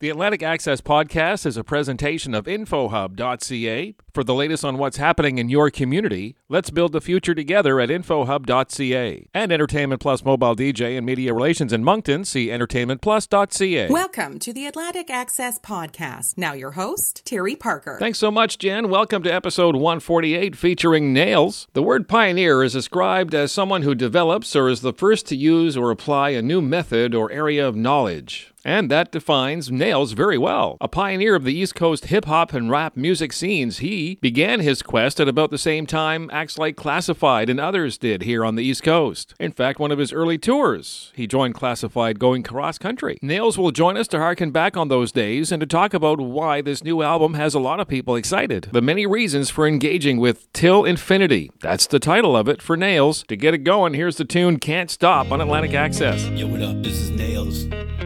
The 0.00 0.10
Atlantic 0.10 0.44
Access 0.44 0.80
Podcast 0.80 1.44
is 1.44 1.56
a 1.56 1.64
presentation 1.64 2.32
of 2.32 2.44
InfoHub.ca. 2.44 3.96
For 4.18 4.24
the 4.24 4.34
latest 4.34 4.64
on 4.64 4.78
what's 4.78 4.96
happening 4.96 5.38
in 5.38 5.48
your 5.48 5.70
community, 5.70 6.34
let's 6.48 6.70
build 6.70 6.90
the 6.90 7.00
future 7.00 7.36
together 7.36 7.78
at 7.78 7.88
InfoHub.ca. 7.88 9.28
And 9.32 9.52
Entertainment 9.52 10.00
Plus 10.00 10.24
Mobile 10.24 10.56
DJ 10.56 10.96
and 10.96 11.06
Media 11.06 11.32
Relations 11.32 11.72
in 11.72 11.84
Moncton, 11.84 12.24
see 12.24 12.48
EntertainmentPlus.ca. 12.48 13.88
Welcome 13.88 14.40
to 14.40 14.52
the 14.52 14.66
Atlantic 14.66 15.08
Access 15.08 15.60
Podcast. 15.60 16.36
Now, 16.36 16.52
your 16.52 16.72
host, 16.72 17.24
Terry 17.26 17.54
Parker. 17.54 17.96
Thanks 18.00 18.18
so 18.18 18.32
much, 18.32 18.58
Jen. 18.58 18.88
Welcome 18.88 19.22
to 19.22 19.32
episode 19.32 19.76
148 19.76 20.56
featuring 20.56 21.12
Nails. 21.12 21.68
The 21.74 21.82
word 21.84 22.08
pioneer 22.08 22.64
is 22.64 22.72
described 22.72 23.36
as 23.36 23.52
someone 23.52 23.82
who 23.82 23.94
develops 23.94 24.56
or 24.56 24.68
is 24.68 24.80
the 24.80 24.92
first 24.92 25.28
to 25.28 25.36
use 25.36 25.76
or 25.76 25.92
apply 25.92 26.30
a 26.30 26.42
new 26.42 26.60
method 26.60 27.14
or 27.14 27.30
area 27.30 27.64
of 27.68 27.76
knowledge. 27.76 28.52
And 28.64 28.90
that 28.90 29.12
defines 29.12 29.70
Nails 29.70 30.12
very 30.12 30.36
well. 30.36 30.76
A 30.80 30.88
pioneer 30.88 31.34
of 31.34 31.44
the 31.44 31.54
East 31.54 31.74
Coast 31.74 32.06
hip 32.06 32.24
hop 32.26 32.52
and 32.52 32.70
rap 32.70 32.96
music 32.96 33.32
scenes, 33.32 33.78
he 33.78 34.07
began 34.16 34.60
his 34.60 34.82
quest 34.82 35.20
at 35.20 35.28
about 35.28 35.50
the 35.50 35.58
same 35.58 35.86
time 35.86 36.28
acts 36.32 36.58
like 36.58 36.76
Classified 36.76 37.48
and 37.48 37.60
others 37.60 37.98
did 37.98 38.22
here 38.22 38.44
on 38.44 38.54
the 38.54 38.64
East 38.64 38.82
Coast. 38.82 39.34
In 39.38 39.52
fact, 39.52 39.78
one 39.78 39.92
of 39.92 39.98
his 39.98 40.12
early 40.12 40.38
tours, 40.38 41.12
he 41.14 41.26
joined 41.26 41.54
Classified 41.54 42.18
going 42.18 42.42
cross 42.42 42.78
country. 42.78 43.18
Nails 43.22 43.58
will 43.58 43.70
join 43.70 43.96
us 43.96 44.08
to 44.08 44.18
harken 44.18 44.50
back 44.50 44.76
on 44.76 44.88
those 44.88 45.12
days 45.12 45.52
and 45.52 45.60
to 45.60 45.66
talk 45.66 45.94
about 45.94 46.20
why 46.20 46.60
this 46.60 46.84
new 46.84 47.02
album 47.02 47.34
has 47.34 47.54
a 47.54 47.60
lot 47.60 47.80
of 47.80 47.88
people 47.88 48.16
excited. 48.16 48.68
The 48.72 48.82
many 48.82 49.06
reasons 49.06 49.50
for 49.50 49.66
engaging 49.66 50.18
with 50.18 50.52
Till 50.52 50.84
Infinity. 50.84 51.50
That's 51.60 51.86
the 51.86 51.98
title 51.98 52.36
of 52.36 52.48
it 52.48 52.62
for 52.62 52.76
Nails. 52.76 53.24
To 53.28 53.36
get 53.36 53.54
it 53.54 53.58
going, 53.58 53.94
here's 53.94 54.16
the 54.16 54.24
tune 54.24 54.58
Can't 54.58 54.90
Stop 54.90 55.30
on 55.30 55.40
Atlantic 55.40 55.74
Access. 55.74 56.24
Yo, 56.30 56.46
what 56.46 56.62
up? 56.62 56.82
This 56.82 56.98
is 56.98 57.10
Nails. 57.10 57.64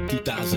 2022. 0.09 0.52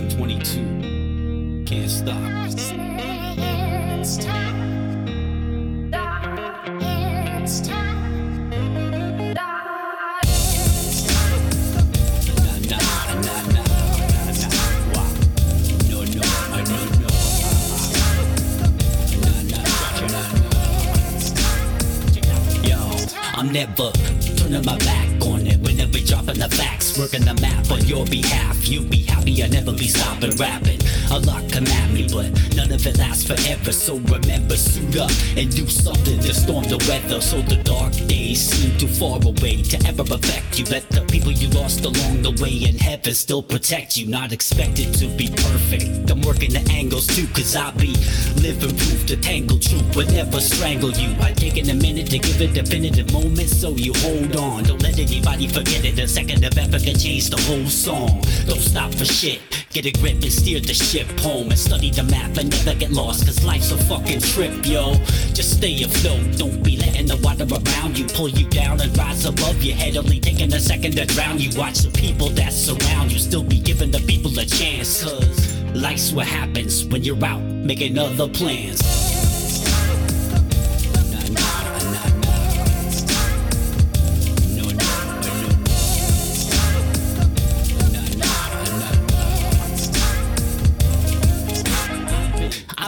Never 23.55 23.89
turning 24.35 24.65
my 24.65 24.77
back 24.79 25.07
on 25.27 25.47
it 25.47 25.57
whenever 25.61 25.97
dropping 25.99 26.39
the 26.39 26.49
facts, 26.49 26.99
working 26.99 27.23
the 27.23 27.33
map 27.35 27.71
on 27.71 27.79
your 27.85 28.05
behalf. 28.05 28.67
You 28.67 28.81
be 28.81 28.97
happy, 28.97 29.41
I 29.41 29.47
never 29.47 29.71
be 29.71 29.87
stopping 29.87 30.35
rapping. 30.35 30.74
A 31.15 31.19
lot 31.19 31.49
come 31.49 31.65
at 31.65 31.91
me, 31.91 32.05
but 32.11 32.27
none 32.57 32.73
of 32.73 32.85
it 32.85 32.97
lasts 32.97 33.23
forever. 33.23 33.71
So 33.71 33.95
remember, 33.99 34.57
suit 34.57 34.97
up 34.97 35.09
and 35.37 35.49
do 35.49 35.65
something 35.65 36.19
to 36.19 36.33
storm 36.33 36.65
the 36.65 36.75
weather. 36.89 37.21
So 37.21 37.41
the 37.41 37.55
dark 37.63 37.93
days 38.07 38.41
seem 38.41 38.77
too 38.77 38.87
far 38.87 39.15
away 39.23 39.61
to 39.63 39.77
ever 39.87 40.03
affect 40.13 40.59
you. 40.59 40.65
Let 40.65 40.89
the 40.89 40.99
people 41.07 41.31
you 41.31 41.47
lost 41.51 41.85
along 41.85 42.21
the 42.21 42.31
way 42.43 42.51
in 42.51 42.77
heaven 42.77 43.13
still 43.13 43.41
protect 43.41 43.95
you. 43.95 44.07
Not 44.07 44.33
expected 44.33 44.93
to 44.95 45.07
be 45.07 45.29
perfect. 45.29 46.11
I'm 46.11 46.21
working 46.21 46.51
the 46.51 46.67
angles 46.69 47.07
too, 47.07 47.27
cause 47.27 47.55
I 47.55 47.71
be 47.71 47.95
living 48.43 48.75
proof 48.75 49.05
to 49.05 49.15
tangle 49.15 49.57
truth 49.57 49.95
would 49.95 50.11
never 50.11 50.41
strangle 50.41 50.91
you. 50.91 51.15
I 51.21 51.31
taken 51.31 51.69
a 51.69 51.75
minute 51.75 52.09
to 52.09 52.19
give 52.19 52.41
a 52.41 52.47
definitive 52.47 53.13
moment, 53.13 53.47
so 53.47 53.69
you 53.69 53.93
hold 54.03 54.35
on. 54.35 54.63
Don't 54.63 54.83
let 54.83 54.99
anybody 54.99 55.47
forget 55.47 55.85
it. 55.85 55.97
A 55.97 56.09
second 56.09 56.43
of 56.43 56.57
effort 56.57 56.83
can 56.83 56.99
change 56.99 57.29
the 57.29 57.39
whole 57.47 57.67
song. 57.67 58.21
Don't 58.47 58.59
stop 58.59 58.93
for 58.93 59.05
shit. 59.05 59.64
Get 59.75 59.87
a 59.87 59.91
grip 59.91 60.13
and 60.13 60.31
steer 60.31 60.61
the 60.61 60.73
ship 60.73 61.05
home 61.19 61.49
and 61.49 61.59
study 61.59 61.91
the 61.91 62.03
map 62.03 62.37
and 62.37 62.49
never 62.49 62.79
get 62.79 62.91
lost. 62.93 63.25
Cause 63.25 63.43
life's 63.43 63.71
a 63.71 63.77
fucking 63.77 64.21
trip, 64.21 64.65
yo. 64.65 64.93
Just 65.33 65.57
stay 65.57 65.83
afloat. 65.83 66.37
Don't 66.37 66.63
be 66.63 66.77
letting 66.77 67.07
the 67.07 67.17
water 67.17 67.43
around 67.43 67.99
you 67.99 68.05
pull 68.05 68.29
you 68.29 68.47
down 68.47 68.79
and 68.79 68.97
rise 68.97 69.25
above 69.25 69.61
your 69.61 69.75
head. 69.75 69.97
Only 69.97 70.21
taking 70.21 70.53
a 70.53 70.61
second 70.61 70.95
to 70.95 71.05
drown 71.05 71.39
you. 71.39 71.49
Watch 71.59 71.79
the 71.79 71.91
people 71.91 72.29
that 72.39 72.53
surround 72.53 73.11
you. 73.11 73.19
Still 73.19 73.43
be 73.43 73.59
giving 73.59 73.91
the 73.91 73.99
people 73.99 74.31
a 74.39 74.45
chance. 74.45 75.03
Cause 75.03 75.59
life's 75.73 76.13
what 76.13 76.27
happens 76.27 76.85
when 76.85 77.03
you're 77.03 77.25
out 77.25 77.41
making 77.41 77.97
other 77.97 78.29
plans. 78.29 79.14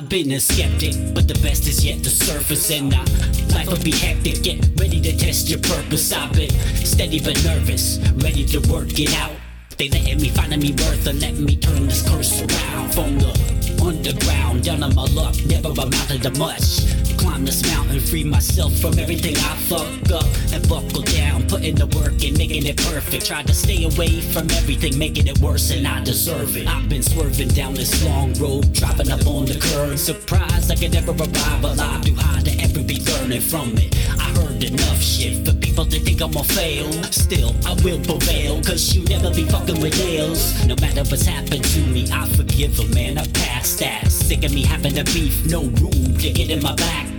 I've 0.08 0.12
been 0.12 0.32
a 0.32 0.40
skeptic, 0.40 0.96
but 1.14 1.28
the 1.28 1.34
best 1.44 1.68
is 1.68 1.84
yet 1.84 2.02
to 2.06 2.10
surface, 2.10 2.72
and 2.72 2.94
I, 2.94 3.04
life 3.54 3.68
will 3.68 3.84
be 3.84 3.92
hectic. 3.92 4.42
Get 4.42 4.66
ready 4.80 5.02
to 5.02 5.18
test 5.18 5.50
your 5.50 5.60
purpose. 5.60 6.14
I've 6.14 6.32
been 6.32 6.50
steady 6.86 7.20
but 7.20 7.36
nervous, 7.44 8.00
ready 8.24 8.46
to 8.46 8.60
work 8.72 8.98
it 8.98 9.14
out. 9.18 9.36
They 9.78 9.90
letting 9.90 10.22
me 10.22 10.30
find 10.30 10.56
me 10.62 10.72
worth 10.72 11.08
and 11.08 11.20
let 11.20 11.34
me 11.34 11.58
turn 11.58 11.88
this 11.88 12.08
curse 12.08 12.40
around 12.40 12.94
from 12.94 13.20
the 13.20 13.84
underground 13.84 14.64
down 14.64 14.82
on 14.82 14.96
my 14.96 15.08
luck. 15.08 15.36
Never 15.46 15.72
amounted 15.72 16.24
to 16.24 16.32
much. 16.40 17.07
Climb 17.18 17.46
this 17.46 17.66
mountain, 17.68 18.00
free 18.00 18.24
myself 18.24 18.74
from 18.80 18.98
everything 19.00 19.36
I 19.38 19.56
fuck 19.68 20.12
up 20.12 20.26
and 20.54 20.68
buckle 20.70 21.02
down, 21.02 21.48
putting 21.48 21.76
the 21.76 21.88
work 21.98 22.24
in, 22.24 22.38
making 22.38 22.66
it 22.66 22.78
perfect. 22.78 23.26
Tried 23.26 23.48
to 23.48 23.54
stay 23.54 23.84
away 23.84 24.22
from 24.22 24.50
everything, 24.52 24.98
making 24.98 25.28
it 25.28 25.40
worse, 25.40 25.72
and 25.72 25.88
I 25.88 26.04
deserve 26.04 26.56
it. 26.58 26.68
I've 26.68 26.88
been 26.90 27.04
swerving 27.04 27.50
down 27.50 27.74
this 27.74 28.04
long 28.04 28.34
road, 28.36 28.72
dropping 28.74 29.12
up 29.12 29.26
on 29.28 29.46
the 29.46 29.58
curb. 29.60 29.98
Surprised 29.98 30.72
I 30.72 30.76
could 30.76 30.94
never 30.94 31.12
arrive 31.12 31.64
alive, 31.64 32.06
too 32.06 32.16
high 32.16 32.42
to 32.42 32.52
ever 32.62 32.84
be 32.84 33.04
learning 33.04 33.42
from 33.42 33.74
it. 33.78 33.96
I 34.20 34.30
heard 34.40 34.64
enough 34.64 35.02
shit 35.02 35.46
for 35.46 35.54
people 35.54 35.86
to 35.86 36.00
think 36.00 36.22
I'ma 36.22 36.44
fail. 36.44 36.92
Still, 37.12 37.56
I 37.66 37.74
will 37.84 38.00
prevail, 38.00 38.62
cause 38.64 38.96
you 38.96 39.04
never 39.06 39.34
be 39.34 39.46
fucking 39.46 39.82
with 39.82 39.98
nails. 40.00 40.66
No 40.66 40.76
matter 40.82 41.04
what's 41.04 41.26
happened 41.26 41.64
to 41.64 41.80
me, 41.88 42.08
I 42.12 42.28
forgive 42.30 42.80
a 42.80 42.86
man, 42.94 43.18
I 43.18 43.26
passed 43.28 43.80
that. 43.80 44.12
Sick 44.12 44.44
of 44.44 44.54
me 44.54 44.64
having 44.64 44.96
to 44.96 45.04
beef, 45.06 45.46
no 45.46 45.64
room 45.64 46.18
to 46.18 46.32
get 46.32 46.50
in 46.50 46.62
my 46.62 46.74
backpack. 46.74 47.17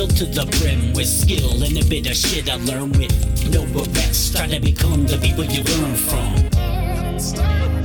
Filled 0.00 0.16
to 0.16 0.24
the 0.24 0.46
brim 0.58 0.94
with 0.94 1.06
skill 1.06 1.62
and 1.62 1.76
a 1.76 1.84
bit 1.84 2.08
of 2.08 2.16
shit 2.16 2.48
I 2.48 2.56
learned 2.56 2.96
with 2.96 3.12
no 3.52 3.66
regrets. 3.66 4.30
Try 4.32 4.46
to 4.46 4.58
become 4.58 5.06
the 5.06 5.18
people 5.18 5.44
you 5.44 5.62
learn 5.62 5.94
from. 5.94 7.79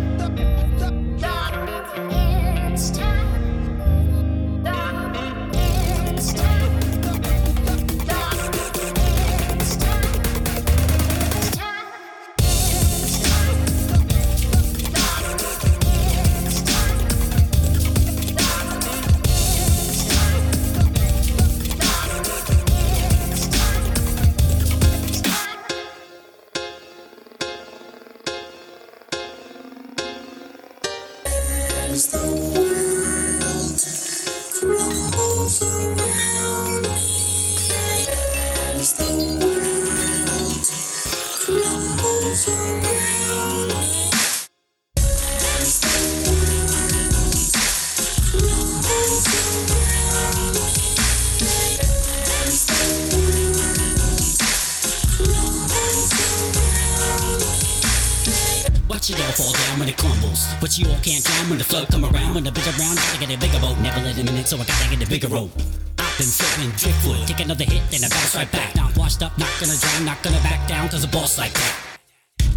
It 59.15 59.25
all 59.25 59.31
fall 59.31 59.53
down 59.53 59.79
when 59.79 59.89
it 59.89 59.97
crumbles. 59.97 60.47
But 60.59 60.77
you 60.77 60.87
all 60.89 60.99
can't 60.99 61.23
drown 61.23 61.49
when 61.49 61.57
the 61.57 61.63
flood 61.63 61.87
come 61.87 62.03
around. 62.03 62.35
When 62.35 62.43
the 62.43 62.51
bigger 62.51 62.75
round, 62.75 62.97
gotta 62.97 63.19
get 63.19 63.31
a 63.31 63.39
bigger 63.39 63.59
boat. 63.59 63.79
Never 63.79 64.01
let 64.01 64.15
him 64.15 64.27
in 64.27 64.35
it, 64.35 64.47
so 64.47 64.57
I 64.57 64.65
gotta 64.65 64.89
get 64.91 65.05
a 65.05 65.09
bigger 65.09 65.27
rope. 65.27 65.51
I've 65.99 66.17
been 66.19 66.27
floating 66.27 66.71
driftwood. 66.75 67.27
Take 67.27 67.39
another 67.39 67.65
hit, 67.65 67.83
then 67.91 68.03
I 68.03 68.09
bounce 68.09 68.35
right 68.35 68.51
back. 68.51 68.75
Now 68.75 68.87
I'm 68.87 68.95
washed 68.95 69.23
up, 69.23 69.37
not 69.37 69.51
gonna 69.59 69.77
drown, 69.77 70.05
not 70.05 70.21
gonna 70.23 70.41
back 70.43 70.67
down, 70.67 70.89
cause 70.89 71.03
a 71.03 71.07
boss 71.07 71.37
like 71.37 71.53
that. 71.53 71.75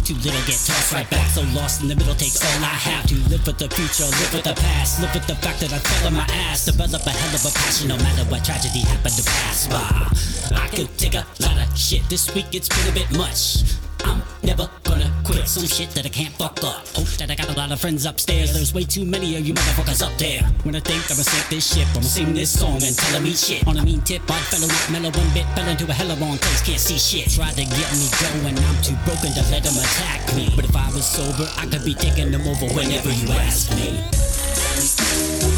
Too 0.03 0.15
little, 0.25 0.41
get 0.49 0.57
tossed 0.57 0.91
right 0.91 1.09
back. 1.09 1.29
So 1.29 1.41
lost 1.53 1.81
in 1.81 1.87
the 1.87 1.95
middle 1.95 2.15
takes 2.15 2.41
all 2.41 2.63
I 2.63 2.75
have 2.89 3.05
to 3.07 3.15
live 3.29 3.45
with 3.45 3.59
the 3.59 3.69
future, 3.69 4.09
live 4.09 4.33
with 4.33 4.43
the 4.43 4.55
past, 4.55 5.01
live 5.01 5.13
with 5.13 5.27
the 5.27 5.35
fact 5.35 5.59
that 5.61 5.71
I 5.71 5.79
fell 5.79 6.07
on 6.07 6.13
my 6.15 6.27
ass. 6.49 6.65
Develop 6.65 7.05
a 7.05 7.11
hell 7.11 7.35
of 7.35 7.45
a 7.45 7.51
passion, 7.53 7.87
no 7.89 7.97
matter 7.97 8.23
what 8.31 8.43
tragedy 8.43 8.81
happened 8.81 9.15
to 9.15 9.23
pass 9.23 9.67
by. 9.67 10.57
I 10.57 10.67
could 10.73 10.89
take 10.97 11.13
a 11.13 11.25
lot 11.39 11.61
of 11.61 11.77
shit. 11.77 12.01
This 12.09 12.33
week 12.33 12.47
it's 12.53 12.67
been 12.67 12.89
a 12.89 12.91
bit 12.91 13.11
much. 13.15 13.63
I'm 14.05 14.21
Never 14.41 14.69
gonna 14.83 15.11
quit 15.25 15.47
some 15.47 15.65
shit 15.65 15.91
that 15.91 16.05
I 16.05 16.09
can't 16.09 16.33
fuck 16.33 16.63
up. 16.63 16.87
Hope 16.95 17.11
that 17.19 17.29
I 17.29 17.35
got 17.35 17.49
a 17.49 17.57
lot 17.57 17.71
of 17.71 17.79
friends 17.79 18.05
upstairs. 18.05 18.53
There's 18.53 18.73
way 18.73 18.83
too 18.83 19.05
many 19.05 19.35
of 19.37 19.45
you 19.45 19.53
motherfuckers 19.53 20.01
up 20.01 20.17
there. 20.17 20.41
When 20.63 20.75
I 20.75 20.79
think 20.79 21.03
I'ma 21.11 21.21
sink 21.21 21.49
this 21.49 21.75
ship, 21.75 21.87
I'ma 21.91 22.01
sing 22.01 22.33
this 22.33 22.57
song 22.57 22.81
and 22.81 22.97
tell 22.97 23.25
eat 23.25 23.37
shit. 23.37 23.67
On 23.67 23.77
a 23.77 23.83
mean 23.83 24.01
tip, 24.01 24.21
I 24.25 24.39
fellow, 24.49 24.67
not 24.67 24.91
mellow 24.91 25.11
one 25.11 25.29
bit. 25.33 25.45
Fell 25.55 25.67
into 25.67 25.85
a 25.85 25.93
hell 25.93 26.07
hella 26.07 26.19
wrong 26.21 26.37
place, 26.37 26.61
can't 26.63 26.79
see 26.79 26.97
shit. 26.97 27.29
Try 27.29 27.51
to 27.51 27.65
get 27.65 27.91
me 27.93 28.07
going, 28.17 28.57
I'm 28.57 28.81
too 28.81 28.97
broken 29.05 29.33
to 29.33 29.43
let 29.51 29.65
'em 29.67 29.77
attack 29.77 30.33
me. 30.35 30.49
But 30.55 30.65
if 30.65 30.75
I 30.75 30.89
was 30.91 31.05
sober, 31.05 31.47
I 31.57 31.65
could 31.67 31.83
be 31.83 31.93
taking 31.93 32.31
them 32.31 32.47
over 32.47 32.65
whenever 32.73 33.11
you 33.11 33.27
ask 33.33 33.69
me. 33.75 35.48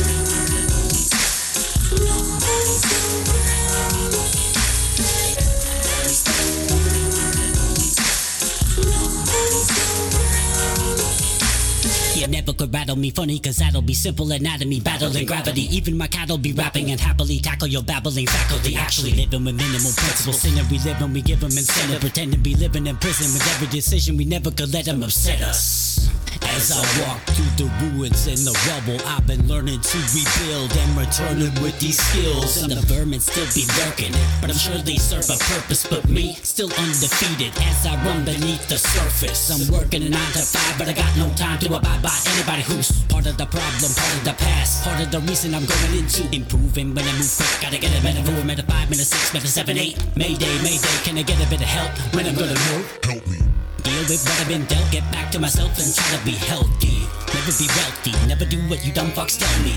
Rattle 12.71 12.95
me 12.95 13.11
funny, 13.11 13.39
cause 13.39 13.57
that'll 13.57 13.81
be 13.81 13.93
simple 13.93 14.31
anatomy, 14.31 14.79
battling 14.79 15.25
gravity. 15.25 15.63
Even 15.75 15.97
my 15.97 16.07
cat'll 16.07 16.37
be 16.37 16.53
rapping 16.53 16.91
and 16.91 16.99
happily 16.99 17.39
tackle 17.39 17.67
your 17.67 17.83
babbling 17.83 18.27
faculty. 18.27 18.75
Actually 18.75 19.11
living 19.11 19.45
with 19.45 19.55
minimal 19.55 19.91
principles. 19.91 20.41
Sinner 20.41 20.63
we 20.69 20.79
live 20.79 21.01
and 21.01 21.13
we 21.13 21.21
give 21.21 21.39
them 21.39 21.51
incentive. 21.51 21.99
Pretend 21.99 22.31
to 22.33 22.37
be 22.39 22.55
living 22.55 22.87
in 22.87 22.97
prison 22.97 23.33
with 23.33 23.45
every 23.55 23.67
decision 23.67 24.17
we 24.17 24.25
never 24.25 24.51
could 24.51 24.73
let 24.73 24.85
them 24.85 25.03
upset 25.03 25.41
us. 25.41 26.20
As 26.51 26.69
I 26.69 26.83
walk 27.01 27.23
through 27.31 27.53
the 27.55 27.71
ruins 27.79 28.27
and 28.27 28.37
the 28.43 28.51
rubble, 28.67 28.99
I've 29.07 29.25
been 29.25 29.47
learning 29.47 29.79
to 29.79 29.97
rebuild 30.11 30.75
and 30.75 30.91
returning 30.99 31.53
with 31.63 31.79
these 31.79 31.95
skills. 31.97 32.61
And 32.61 32.71
the 32.71 32.83
vermin 32.91 33.19
still 33.19 33.47
be 33.55 33.63
lurking, 33.79 34.11
but 34.41 34.51
I'm 34.51 34.59
sure 34.59 34.75
they 34.83 34.97
serve 34.97 35.31
a 35.31 35.39
purpose. 35.55 35.87
But 35.87 36.09
me, 36.09 36.35
still 36.43 36.69
undefeated 36.75 37.55
as 37.63 37.87
I 37.87 37.95
run 38.03 38.25
beneath 38.25 38.67
the 38.67 38.77
surface. 38.77 39.49
I'm 39.49 39.63
working 39.71 40.03
a 40.03 40.09
nine 40.09 40.31
to 40.35 40.43
five, 40.43 40.77
but 40.77 40.89
I 40.89 40.93
got 40.93 41.15
no 41.15 41.31
time 41.39 41.57
to 41.59 41.71
abide 41.71 42.03
by 42.03 42.17
anybody 42.35 42.63
who's 42.67 42.91
part 43.07 43.25
of 43.25 43.37
the 43.37 43.47
problem, 43.47 43.91
part 43.95 44.15
of 44.19 44.23
the 44.27 44.35
past, 44.35 44.83
part 44.83 44.99
of 44.99 45.09
the 45.09 45.21
reason 45.21 45.55
I'm 45.55 45.65
going 45.65 46.03
into 46.03 46.27
improving 46.35 46.93
when 46.93 47.07
I 47.07 47.13
move 47.15 47.31
quick. 47.31 47.63
Gotta 47.63 47.79
get 47.79 47.95
a 47.97 48.03
better 48.03 48.21
four, 48.27 48.43
meta 48.43 48.63
five, 48.63 48.89
meta 48.89 49.05
six, 49.05 49.33
meta 49.33 49.47
seven, 49.47 49.77
eight. 49.77 49.95
Mayday, 50.15 50.51
mayday, 50.61 50.97
can 51.07 51.17
I 51.17 51.23
get 51.23 51.39
a 51.39 51.49
bit 51.49 51.61
of 51.63 51.71
help 51.71 51.95
when 52.13 52.27
I'm 52.27 52.35
gonna 52.35 52.59
move? 52.75 52.85
Help 53.07 53.25
me. 53.27 53.39
Deal 53.83 54.01
with 54.07 54.23
what 54.23 54.41
I've 54.41 54.47
been 54.47 54.65
dealt, 54.65 54.91
get 54.91 55.11
back 55.11 55.31
to 55.31 55.39
myself 55.39 55.77
and 55.79 55.95
try 55.95 56.17
to 56.17 56.25
be 56.25 56.31
healthy. 56.31 57.07
Never 57.33 57.51
be 57.57 57.67
wealthy, 57.67 58.27
never 58.27 58.45
do 58.45 58.57
what 58.69 58.85
you 58.85 58.91
dumb 58.91 59.11
fucks 59.11 59.37
tell 59.39 59.63
me. 59.63 59.73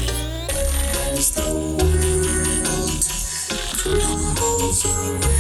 Crumbles 3.77 5.34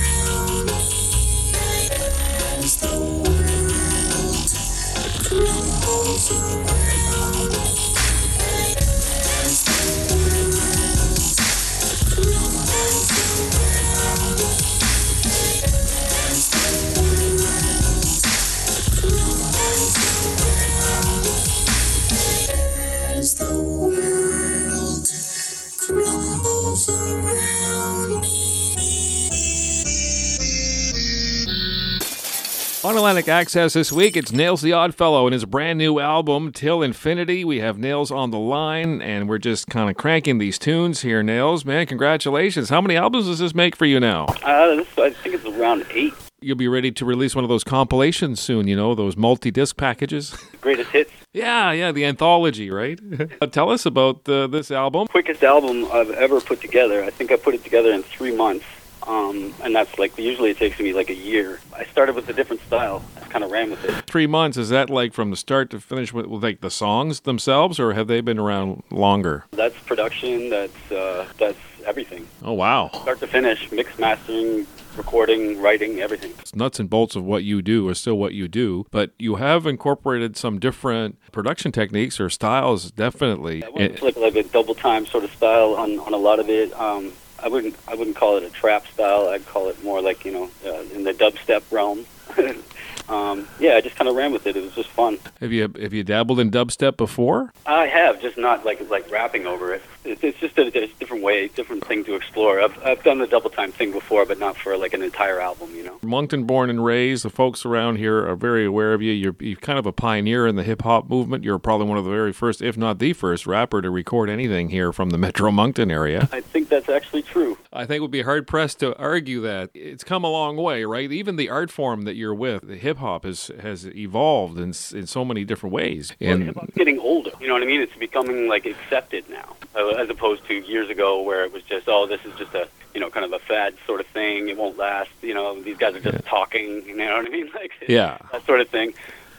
On 33.14 33.18
Atlantic 33.18 33.32
Access 33.32 33.74
this 33.74 33.92
week, 33.92 34.16
it's 34.16 34.32
Nails 34.32 34.60
the 34.60 34.72
Oddfellow 34.72 35.28
and 35.28 35.32
his 35.32 35.44
brand 35.44 35.78
new 35.78 36.00
album, 36.00 36.50
Till 36.50 36.82
Infinity. 36.82 37.44
We 37.44 37.60
have 37.60 37.78
Nails 37.78 38.10
on 38.10 38.32
the 38.32 38.40
line, 38.40 39.00
and 39.00 39.28
we're 39.28 39.38
just 39.38 39.68
kind 39.68 39.88
of 39.88 39.96
cranking 39.96 40.38
these 40.38 40.58
tunes 40.58 41.02
here, 41.02 41.22
Nails. 41.22 41.64
Man, 41.64 41.86
congratulations. 41.86 42.70
How 42.70 42.80
many 42.80 42.96
albums 42.96 43.26
does 43.26 43.38
this 43.38 43.54
make 43.54 43.76
for 43.76 43.86
you 43.86 44.00
now? 44.00 44.24
Uh, 44.42 44.74
this, 44.74 44.88
I 44.98 45.10
think 45.10 45.36
it's 45.36 45.44
around 45.44 45.86
eight. 45.92 46.12
You'll 46.40 46.56
be 46.56 46.66
ready 46.66 46.90
to 46.90 47.04
release 47.04 47.36
one 47.36 47.44
of 47.44 47.48
those 47.48 47.62
compilations 47.62 48.40
soon, 48.40 48.66
you 48.66 48.74
know, 48.74 48.96
those 48.96 49.16
multi 49.16 49.52
disc 49.52 49.76
packages. 49.76 50.36
Greatest 50.60 50.90
hits. 50.90 51.12
yeah, 51.32 51.70
yeah, 51.70 51.92
the 51.92 52.04
anthology, 52.04 52.68
right? 52.68 52.98
Uh, 53.40 53.46
Tell 53.46 53.70
us 53.70 53.86
about 53.86 54.28
uh, 54.28 54.48
this 54.48 54.72
album. 54.72 55.06
Quickest 55.06 55.44
album 55.44 55.86
I've 55.92 56.10
ever 56.10 56.40
put 56.40 56.60
together. 56.60 57.04
I 57.04 57.10
think 57.10 57.30
I 57.30 57.36
put 57.36 57.54
it 57.54 57.62
together 57.62 57.92
in 57.92 58.02
three 58.02 58.34
months. 58.34 58.64
Um, 59.06 59.54
and 59.62 59.74
that's 59.74 59.98
like, 59.98 60.16
usually 60.18 60.50
it 60.50 60.56
takes 60.56 60.78
me 60.78 60.92
like 60.92 61.10
a 61.10 61.14
year. 61.14 61.60
I 61.74 61.84
started 61.84 62.14
with 62.14 62.28
a 62.28 62.32
different 62.32 62.62
style. 62.62 63.04
I 63.16 63.26
kind 63.26 63.44
of 63.44 63.50
ran 63.50 63.70
with 63.70 63.84
it. 63.84 64.06
Three 64.06 64.26
months, 64.26 64.56
is 64.56 64.68
that 64.70 64.90
like 64.90 65.12
from 65.12 65.30
the 65.30 65.36
start 65.36 65.70
to 65.70 65.80
finish 65.80 66.12
with, 66.12 66.26
with 66.26 66.42
like 66.42 66.60
the 66.60 66.70
songs 66.70 67.20
themselves, 67.20 67.78
or 67.78 67.92
have 67.92 68.06
they 68.06 68.20
been 68.20 68.38
around 68.38 68.82
longer? 68.90 69.44
That's 69.52 69.78
production. 69.80 70.50
That's, 70.50 70.92
uh, 70.92 71.26
that's 71.38 71.58
everything. 71.84 72.26
Oh, 72.42 72.54
wow. 72.54 72.90
Start 72.92 73.20
to 73.20 73.26
finish, 73.26 73.70
mix, 73.70 73.98
mastering, 73.98 74.66
recording, 74.96 75.60
writing, 75.60 76.00
everything. 76.00 76.32
It's 76.38 76.54
nuts 76.54 76.80
and 76.80 76.88
bolts 76.88 77.16
of 77.16 77.24
what 77.24 77.44
you 77.44 77.60
do 77.60 77.88
is 77.90 77.98
still 77.98 78.16
what 78.16 78.32
you 78.32 78.48
do, 78.48 78.86
but 78.90 79.10
you 79.18 79.34
have 79.36 79.66
incorporated 79.66 80.36
some 80.36 80.58
different 80.58 81.18
production 81.32 81.72
techniques 81.72 82.20
or 82.20 82.30
styles, 82.30 82.90
definitely. 82.92 83.64
I 83.64 83.68
went 83.68 84.02
like, 84.02 84.16
like 84.16 84.36
a 84.36 84.44
double 84.44 84.74
time 84.74 85.04
sort 85.04 85.24
of 85.24 85.32
style 85.32 85.74
on, 85.74 85.98
on 85.98 86.14
a 86.14 86.16
lot 86.16 86.38
of 86.38 86.48
it. 86.48 86.72
Um, 86.72 87.12
I 87.44 87.48
wouldn't 87.48 87.76
I 87.86 87.94
wouldn't 87.94 88.16
call 88.16 88.38
it 88.38 88.42
a 88.42 88.48
trap 88.48 88.86
style. 88.86 89.28
I'd 89.28 89.46
call 89.46 89.68
it 89.68 89.84
more 89.84 90.00
like 90.00 90.24
you 90.24 90.32
know 90.32 90.50
uh, 90.64 90.82
in 90.94 91.04
the 91.04 91.12
dubstep 91.12 91.62
realm. 91.70 92.06
um, 93.08 93.46
yeah, 93.60 93.74
I 93.74 93.82
just 93.82 93.96
kind 93.96 94.08
of 94.08 94.16
ran 94.16 94.32
with 94.32 94.46
it. 94.46 94.56
It 94.56 94.64
was 94.64 94.74
just 94.74 94.88
fun. 94.88 95.18
Have 95.40 95.52
you 95.52 95.70
have 95.78 95.92
you 95.92 96.02
dabbled 96.02 96.40
in 96.40 96.50
dubstep 96.50 96.96
before? 96.96 97.52
I 97.66 97.86
have 97.86 98.22
just 98.22 98.38
not 98.38 98.64
like 98.64 98.88
like 98.88 99.10
rapping 99.10 99.46
over 99.46 99.74
it. 99.74 99.82
It's, 100.04 100.38
just 100.38 100.58
a, 100.58 100.66
a 100.66 100.86
different 100.86 101.22
way, 101.22 101.48
different 101.48 101.86
thing 101.86 102.04
to 102.04 102.14
explore. 102.14 102.60
I've 102.60 102.82
I've 102.84 103.02
done 103.02 103.18
the 103.18 103.26
double 103.26 103.50
time 103.50 103.72
thing 103.72 103.92
before, 103.92 104.26
but 104.26 104.38
not 104.38 104.56
for 104.56 104.76
like 104.76 104.92
an 104.92 105.02
entire 105.02 105.40
album. 105.40 105.74
You 105.74 105.84
know. 105.84 105.98
Moncton 106.02 106.44
born 106.44 106.70
and 106.70 106.84
raised. 106.84 107.24
The 107.24 107.30
folks 107.30 107.64
around 107.64 107.96
here 107.96 108.26
are 108.26 108.36
very 108.36 108.64
aware 108.64 108.92
of 108.94 109.02
you. 109.02 109.12
You're, 109.12 109.36
you're 109.40 109.56
kind 109.56 109.78
of 109.78 109.86
a 109.86 109.92
pioneer 109.92 110.46
in 110.46 110.56
the 110.56 110.62
hip 110.62 110.82
hop 110.82 111.08
movement. 111.08 111.44
You're 111.44 111.58
probably 111.58 111.86
one 111.86 111.98
of 111.98 112.04
the 112.04 112.10
very 112.10 112.32
first, 112.32 112.60
if 112.62 112.76
not 112.76 112.98
the 112.98 113.12
first, 113.12 113.46
rapper 113.46 113.80
to 113.82 113.90
record 113.90 114.28
anything 114.28 114.68
here 114.68 114.92
from 114.92 115.10
the 115.10 115.18
Metro 115.18 115.50
Moncton 115.50 115.90
area. 115.90 116.28
I 116.32 116.40
think 116.40 116.68
that's 116.68 116.88
actually 116.88 117.22
true. 117.22 117.58
I 117.72 117.86
think 117.86 118.02
we'd 118.02 118.10
be 118.10 118.22
hard 118.22 118.46
pressed 118.46 118.80
to 118.80 118.96
argue 118.98 119.40
that 119.42 119.70
it's 119.74 120.04
come 120.04 120.24
a 120.24 120.30
long 120.30 120.56
way, 120.56 120.84
right? 120.84 121.10
Even 121.10 121.36
the 121.36 121.50
art 121.50 121.70
form 121.70 122.02
that 122.02 122.14
you're 122.14 122.34
with, 122.34 122.66
the 122.66 122.76
hip 122.76 122.98
hop 122.98 123.24
has 123.24 123.50
has 123.60 123.86
evolved 123.86 124.58
in 124.58 124.72
in 124.92 125.06
so 125.06 125.24
many 125.24 125.44
different 125.44 125.72
ways. 125.72 126.12
And 126.20 126.44
Hip 126.44 126.56
hop's 126.56 126.74
getting 126.74 126.98
older. 126.98 127.30
You 127.40 127.48
know 127.48 127.54
what 127.54 127.62
I 127.62 127.66
mean? 127.66 127.80
It's 127.80 127.96
becoming 127.96 128.48
like 128.48 128.66
accepted 128.66 129.28
now, 129.28 129.56
as 129.94 130.08
opposed 130.10 130.46
to 130.46 130.54
years 130.54 130.88
ago 130.90 131.22
where 131.22 131.44
it 131.44 131.52
was 131.52 131.62
just, 131.64 131.88
oh, 131.88 132.06
this 132.06 132.24
is 132.24 132.34
just 132.36 132.54
a 132.54 132.68
you 132.94 133.00
know 133.00 133.10
kind 133.10 133.24
of 133.24 133.32
a 133.32 133.38
fad 133.40 133.74
sort 133.86 134.00
of 134.00 134.06
thing. 134.08 134.48
It 134.48 134.56
won't 134.56 134.76
last. 134.78 135.10
You 135.22 135.34
know, 135.34 135.60
these 135.60 135.76
guys 135.76 135.94
are 135.96 136.00
just 136.00 136.24
talking. 136.26 136.84
You 136.86 136.96
know 136.96 137.16
what 137.16 137.26
I 137.26 137.28
mean? 137.28 137.50
Like 137.54 137.72
Yeah. 137.88 138.18
that 138.32 138.44
sort 138.46 138.60
of 138.60 138.68
thing. 138.68 138.94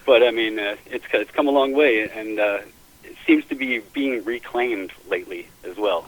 But 0.06 0.24
I 0.24 0.32
mean, 0.32 0.60
uh, 0.60 0.76
it's 0.86 1.06
it's 1.14 1.32
come 1.32 1.48
a 1.48 1.52
long 1.52 1.74
way, 1.74 2.08
and 2.10 2.40
uh, 2.40 2.60
it 3.04 3.16
seems 3.26 3.46
to 3.46 3.56
be 3.56 3.80
being 3.80 4.24
reclaimed 4.24 4.92
lately 5.10 5.48
as 5.64 5.78
well. 5.78 6.08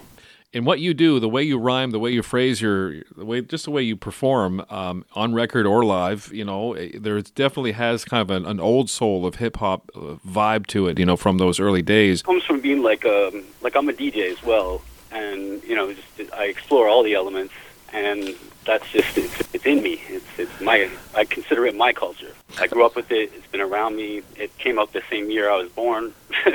In 0.58 0.66
what 0.66 0.80
you 0.80 0.96
do, 0.96 1.20
the 1.20 1.30
way 1.30 1.44
you 1.44 1.60
rhyme, 1.60 1.92
the 1.92 2.00
way 2.00 2.10
you 2.10 2.24
phrase 2.24 2.60
your, 2.62 3.04
the 3.16 3.24
way 3.24 3.42
just 3.42 3.66
the 3.66 3.72
way 3.72 3.84
you 3.84 3.96
perform 3.96 4.66
um, 4.72 5.06
on 5.14 5.36
record 5.36 5.68
or 5.68 5.86
live, 5.86 6.34
you 6.34 6.44
know, 6.44 6.74
eh, 6.74 6.90
there 6.96 7.22
definitely 7.22 7.74
has 7.74 8.04
kind 8.04 8.22
of 8.22 8.32
an, 8.32 8.44
an 8.44 8.60
old 8.60 8.90
soul 8.90 9.28
of 9.28 9.36
hip 9.36 9.58
hop 9.58 9.92
uh, 9.94 10.16
vibe 10.28 10.66
to 10.66 10.88
it, 10.88 10.98
you 10.98 11.06
know, 11.06 11.16
from 11.16 11.38
those 11.38 11.60
early 11.60 11.84
days. 11.84 12.24
comes 12.24 12.44
from 12.44 12.60
being 12.60 12.82
like 12.82 13.06
um 13.06 13.44
like 13.62 13.76
I'm 13.76 13.88
a 13.88 13.94
DJ 13.94 14.32
as 14.32 14.42
well, 14.42 14.82
and 15.12 15.64
you 15.64 15.76
know 15.76 15.94
just 15.94 16.34
I 16.34 16.46
explore 16.46 16.90
all 16.90 17.04
the 17.04 17.14
elements, 17.14 17.54
and 17.94 18.36
that's 18.68 18.92
just 18.92 19.18
it's, 19.18 19.56
it's 19.56 19.66
in 19.66 19.82
me. 19.82 20.00
It's 20.10 20.26
it's 20.38 20.62
my 20.62 20.90
I 21.16 21.26
consider 21.26 21.66
it 21.66 21.76
my 21.76 21.94
culture. 21.94 22.34
I 22.60 22.68
grew 22.68 22.86
up 22.86 22.96
with 22.96 23.12
it. 23.12 23.32
It's 23.34 23.48
been 23.48 23.62
around 23.62 23.96
me. 23.96 24.22
It 24.36 24.56
came 24.58 24.78
out 24.78 24.94
the 24.94 25.02
same 25.10 25.32
year 25.32 25.50
I 25.50 25.58
was 25.58 25.72
born. 25.72 26.14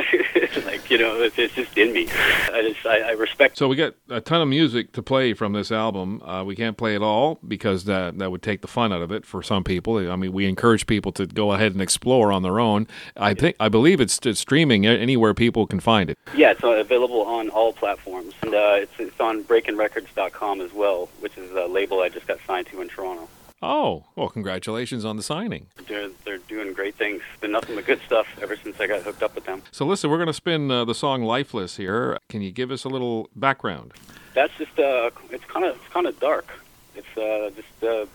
like 0.66 0.90
you 0.90 0.98
know, 0.98 1.20
it's, 1.22 1.38
it's 1.38 1.54
just 1.54 1.76
in 1.76 1.92
me. 1.92 2.06
I 2.10 2.62
just 2.62 2.86
I, 2.86 3.00
I 3.00 3.10
respect. 3.12 3.56
So 3.56 3.66
we 3.66 3.76
got 3.76 3.94
a 4.10 4.20
ton 4.20 4.42
of 4.42 4.48
music 4.48 4.92
to 4.92 5.02
play 5.02 5.32
from 5.32 5.54
this 5.54 5.72
album. 5.72 6.22
Uh, 6.22 6.44
we 6.44 6.54
can't 6.54 6.76
play 6.76 6.94
it 6.94 7.02
all 7.02 7.38
because 7.48 7.84
that 7.84 8.18
that 8.18 8.30
would 8.30 8.42
take 8.42 8.60
the 8.60 8.68
fun 8.68 8.92
out 8.92 9.02
of 9.02 9.10
it 9.10 9.24
for 9.24 9.42
some 9.42 9.64
people. 9.64 9.96
I 10.10 10.16
mean, 10.16 10.32
we 10.32 10.46
encourage 10.46 10.86
people 10.86 11.12
to 11.12 11.26
go 11.26 11.52
ahead 11.52 11.72
and 11.72 11.80
explore 11.80 12.30
on 12.30 12.42
their 12.42 12.60
own. 12.60 12.86
I 13.16 13.32
think 13.32 13.56
I 13.58 13.68
believe 13.68 14.00
it's, 14.00 14.18
it's 14.24 14.40
streaming 14.40 14.84
anywhere 14.86 15.32
people 15.32 15.66
can 15.66 15.80
find 15.80 16.10
it. 16.10 16.18
Yeah, 16.36 16.50
it's 16.50 16.62
uh, 16.62 16.72
available 16.72 17.22
on 17.22 17.48
all 17.48 17.72
platforms, 17.72 18.34
and 18.42 18.54
uh, 18.54 18.74
it's 18.76 18.92
it's 18.98 19.18
on 19.18 19.44
BreakingRecords.com 19.44 20.60
as 20.60 20.72
well, 20.74 21.08
which 21.20 21.38
is 21.38 21.50
a 21.52 21.66
label 21.66 22.01
I 22.02 22.08
just 22.08 22.26
got 22.26 22.38
signed 22.46 22.66
to 22.68 22.80
in 22.80 22.88
Toronto. 22.88 23.28
Oh, 23.62 24.06
well, 24.16 24.28
congratulations 24.28 25.04
on 25.04 25.16
the 25.16 25.22
signing. 25.22 25.68
They're 25.86 26.10
they're 26.24 26.38
doing 26.38 26.72
great 26.72 26.96
things. 26.96 27.22
Been 27.40 27.52
nothing 27.52 27.76
but 27.76 27.86
good 27.86 28.00
stuff 28.04 28.26
ever 28.42 28.56
since 28.56 28.80
I 28.80 28.88
got 28.88 29.02
hooked 29.02 29.22
up 29.22 29.36
with 29.36 29.44
them. 29.44 29.62
So 29.70 29.86
listen, 29.86 30.10
we're 30.10 30.16
going 30.16 30.26
to 30.26 30.32
spin 30.32 30.70
uh, 30.70 30.84
the 30.84 30.96
song 30.96 31.22
"Lifeless" 31.22 31.76
here. 31.76 32.18
Can 32.28 32.42
you 32.42 32.50
give 32.50 32.72
us 32.72 32.82
a 32.84 32.88
little 32.88 33.30
background? 33.36 33.92
That's 34.34 34.52
just 34.58 34.76
uh, 34.80 35.10
it's 35.30 35.44
kind 35.44 35.64
of 35.64 35.76
it's 35.76 35.88
kind 35.92 36.06
of 36.06 36.18
dark. 36.18 36.48
It's 36.96 37.16
uh, 37.16 37.50
just 37.54 37.84
uh, 37.84 38.06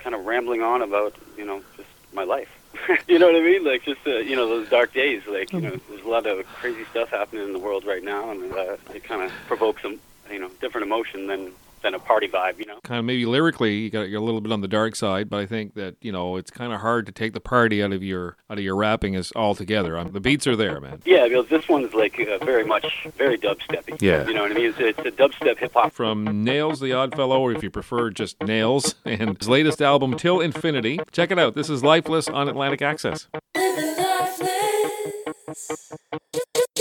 kind 0.00 0.16
of 0.16 0.26
rambling 0.26 0.62
on 0.62 0.82
about 0.82 1.14
you 1.36 1.44
know 1.44 1.62
just 1.76 1.88
my 2.12 2.24
life. 2.24 2.48
you 3.08 3.20
know 3.20 3.26
what 3.26 3.36
I 3.36 3.42
mean? 3.42 3.64
Like 3.64 3.84
just 3.84 4.04
uh, 4.04 4.16
you 4.18 4.34
know 4.34 4.48
those 4.48 4.68
dark 4.68 4.92
days. 4.92 5.22
Like 5.28 5.52
you 5.52 5.60
know, 5.60 5.76
there's 5.88 6.04
a 6.04 6.08
lot 6.08 6.26
of 6.26 6.44
crazy 6.46 6.84
stuff 6.90 7.10
happening 7.10 7.44
in 7.44 7.52
the 7.52 7.60
world 7.60 7.84
right 7.84 8.02
now, 8.02 8.32
and 8.32 8.52
uh, 8.52 8.76
it 8.92 9.04
kind 9.04 9.22
of 9.22 9.30
provokes 9.46 9.82
some 9.82 10.00
you 10.28 10.40
know 10.40 10.50
different 10.60 10.86
emotion 10.86 11.28
than 11.28 11.52
than 11.86 11.94
a 11.94 11.98
party 11.98 12.28
vibe. 12.28 12.58
You 12.58 12.66
know? 12.66 12.80
Kind 12.82 12.98
of 12.98 13.04
maybe 13.04 13.24
lyrically, 13.24 13.76
you 13.76 13.90
got 13.90 14.08
you're 14.08 14.20
a 14.20 14.24
little 14.24 14.40
bit 14.40 14.52
on 14.52 14.60
the 14.60 14.68
dark 14.68 14.96
side, 14.96 15.30
but 15.30 15.38
I 15.38 15.46
think 15.46 15.74
that 15.74 15.96
you 16.00 16.12
know 16.12 16.36
it's 16.36 16.50
kind 16.50 16.72
of 16.72 16.80
hard 16.80 17.06
to 17.06 17.12
take 17.12 17.32
the 17.32 17.40
party 17.40 17.82
out 17.82 17.92
of 17.92 18.02
your 18.02 18.36
out 18.50 18.58
of 18.58 18.64
your 18.64 18.76
rapping 18.76 19.14
is 19.14 19.32
altogether. 19.34 19.96
Um, 19.96 20.12
the 20.12 20.20
beats 20.20 20.46
are 20.46 20.56
there, 20.56 20.80
man. 20.80 21.00
Yeah, 21.04 21.28
because 21.28 21.48
this 21.48 21.68
one's 21.68 21.94
like 21.94 22.18
uh, 22.20 22.44
very 22.44 22.64
much 22.64 23.06
very 23.16 23.38
dubsteppy. 23.38 24.00
Yeah. 24.00 24.26
You 24.26 24.34
know 24.34 24.42
what 24.42 24.50
I 24.50 24.54
mean? 24.54 24.66
It's, 24.66 24.78
it's 24.78 24.98
a 24.98 25.12
dubstep 25.12 25.58
hip 25.58 25.72
hop. 25.72 25.92
From 25.92 26.44
Nails 26.44 26.80
the 26.80 26.92
Odd 26.92 27.14
Fellow, 27.14 27.40
or 27.40 27.52
if 27.52 27.62
you 27.62 27.70
prefer, 27.70 28.10
just 28.10 28.42
Nails, 28.42 28.96
and 29.04 29.38
his 29.38 29.48
latest 29.48 29.80
album, 29.80 30.16
Till 30.16 30.40
Infinity. 30.40 30.98
Check 31.12 31.30
it 31.30 31.38
out. 31.38 31.54
This 31.54 31.70
is 31.70 31.82
Lifeless 31.84 32.28
on 32.28 32.48
Atlantic 32.48 32.82
Access. 32.82 33.28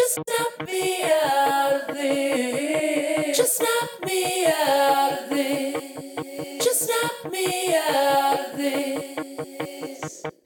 Just, 0.06 0.20
knock 0.28 0.68
me 0.68 1.04
out 1.04 1.90
of 1.90 1.96
this. 1.98 3.38
Just 3.38 3.60
me 4.06 4.46
out 4.46 5.14
of 5.14 5.30
this. 5.32 6.64
Just 6.64 6.92
me 7.32 7.76
out 7.76 8.52
of 8.52 8.58
this. 8.58 10.45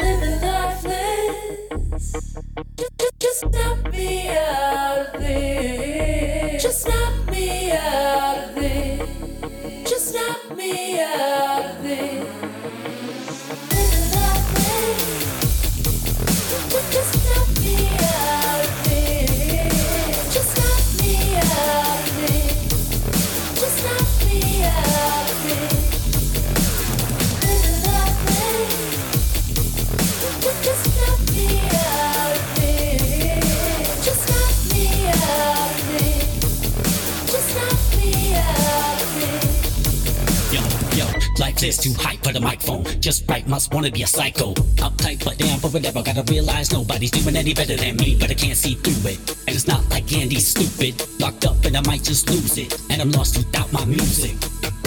Must 43.49 43.73
wanna 43.73 43.91
be 43.91 44.03
a 44.03 44.07
psycho. 44.07 44.53
Uptight, 44.77 45.25
but 45.25 45.37
damn, 45.37 45.59
but 45.59 45.73
whatever. 45.73 46.03
Gotta 46.03 46.23
realize 46.31 46.71
nobody's 46.71 47.11
doing 47.11 47.35
any 47.35 47.53
better 47.53 47.75
than 47.75 47.97
me, 47.97 48.15
but 48.19 48.29
I 48.29 48.35
can't 48.35 48.55
see 48.55 48.75
through 48.75 49.11
it. 49.11 49.19
And 49.47 49.55
it's 49.55 49.67
not 49.67 49.89
like 49.89 50.11
Andy's 50.13 50.47
stupid. 50.47 51.03
Locked 51.19 51.45
up 51.45 51.65
and 51.65 51.75
I 51.75 51.81
might 51.81 52.03
just 52.03 52.29
lose 52.29 52.57
it. 52.57 52.79
And 52.89 53.01
I'm 53.01 53.11
lost 53.11 53.37
without 53.37 53.73
my 53.73 53.83
music. 53.85 54.35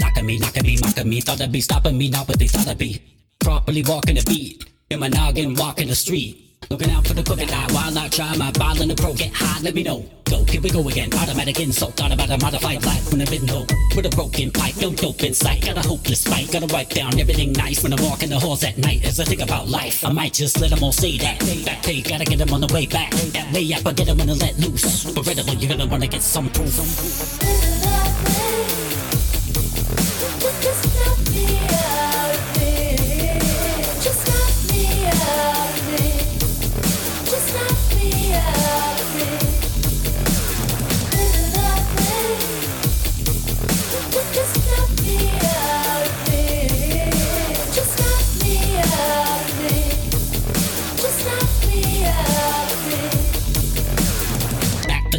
Knocking 0.01 0.27
me, 0.27 0.39
knocking 0.39 0.65
me, 0.65 0.79
mocking 0.81 1.09
me. 1.09 1.21
Thought 1.21 1.43
I'd 1.43 1.53
be 1.53 1.61
stopping 1.61 1.99
me, 1.99 2.09
not 2.09 2.29
what 2.29 2.39
they 2.39 2.47
thought 2.47 2.69
I'd 2.69 2.79
be. 2.79 3.03
Properly 3.41 3.83
walking 3.83 4.15
the 4.15 4.25
beat. 4.25 4.65
In 4.91 5.01
my 5.01 5.09
noggin, 5.09 5.55
walking 5.55 5.89
the 5.89 5.97
street. 5.97 6.52
Looking 6.71 6.91
out 6.91 7.07
for 7.07 7.15
the 7.15 7.23
crooked 7.23 7.51
eye 7.51 7.67
while 7.73 7.99
I 7.99 8.09
try 8.09 8.37
my 8.37 8.51
in 8.81 8.89
the 8.89 8.95
pro. 8.95 9.15
Get 9.15 9.33
high, 9.33 9.61
let 9.63 9.75
me 9.75 9.83
know. 9.83 10.05
Go, 10.25 10.45
here 10.45 10.61
we 10.61 10.71
go 10.71 10.87
again. 10.89 11.13
Automatic 11.13 11.61
insult. 11.61 11.95
Thought 11.95 12.13
about 12.13 12.31
a 12.31 12.39
modified 12.39 12.85
life 12.85 13.11
when 13.11 13.21
I've 13.21 13.31
been 13.31 13.47
low. 13.47 13.67
With 13.95 14.07
a 14.07 14.11
broken 14.11 14.51
pipe, 14.51 14.77
no 14.81 14.91
dope 14.91 15.23
in 15.23 15.35
sight. 15.35 15.65
Got 15.65 15.77
a 15.77 15.87
hopeless 15.87 16.27
fight. 16.27 16.51
Gotta 16.51 16.67
wipe 16.73 16.91
down 16.91 17.19
everything 17.21 17.53
nice 17.53 17.83
when 17.83 17.93
I'm 17.93 18.03
walking 18.03 18.31
the 18.31 18.39
halls 18.39 18.65
at 18.65 18.79
night. 18.79 19.05
As 19.05 19.21
I 19.21 19.25
think 19.25 19.43
about 19.43 19.69
life, 19.69 20.05
I 20.05 20.13
might 20.13 20.33
just 20.33 20.61
let 20.61 20.71
them 20.71 20.83
all 20.83 20.93
say 20.93 21.19
that. 21.19 21.39
Back 21.65 21.83
pay, 21.83 22.01
gotta 22.01 22.25
get 22.25 22.39
them 22.39 22.53
on 22.53 22.61
the 22.61 22.73
way 22.73 22.87
back. 22.87 23.13
That 23.33 23.53
way 23.53 23.73
I 23.75 23.79
forget 23.79 24.07
them 24.07 24.19
when 24.19 24.31
I 24.31 24.35
let 24.35 24.59
loose. 24.59 25.05
But 25.13 25.27
Incredible, 25.27 25.55
you're 25.55 25.77
gonna 25.77 25.91
wanna 25.91 26.07
get 26.07 26.23
some 26.23 26.51
proof. 26.51 26.79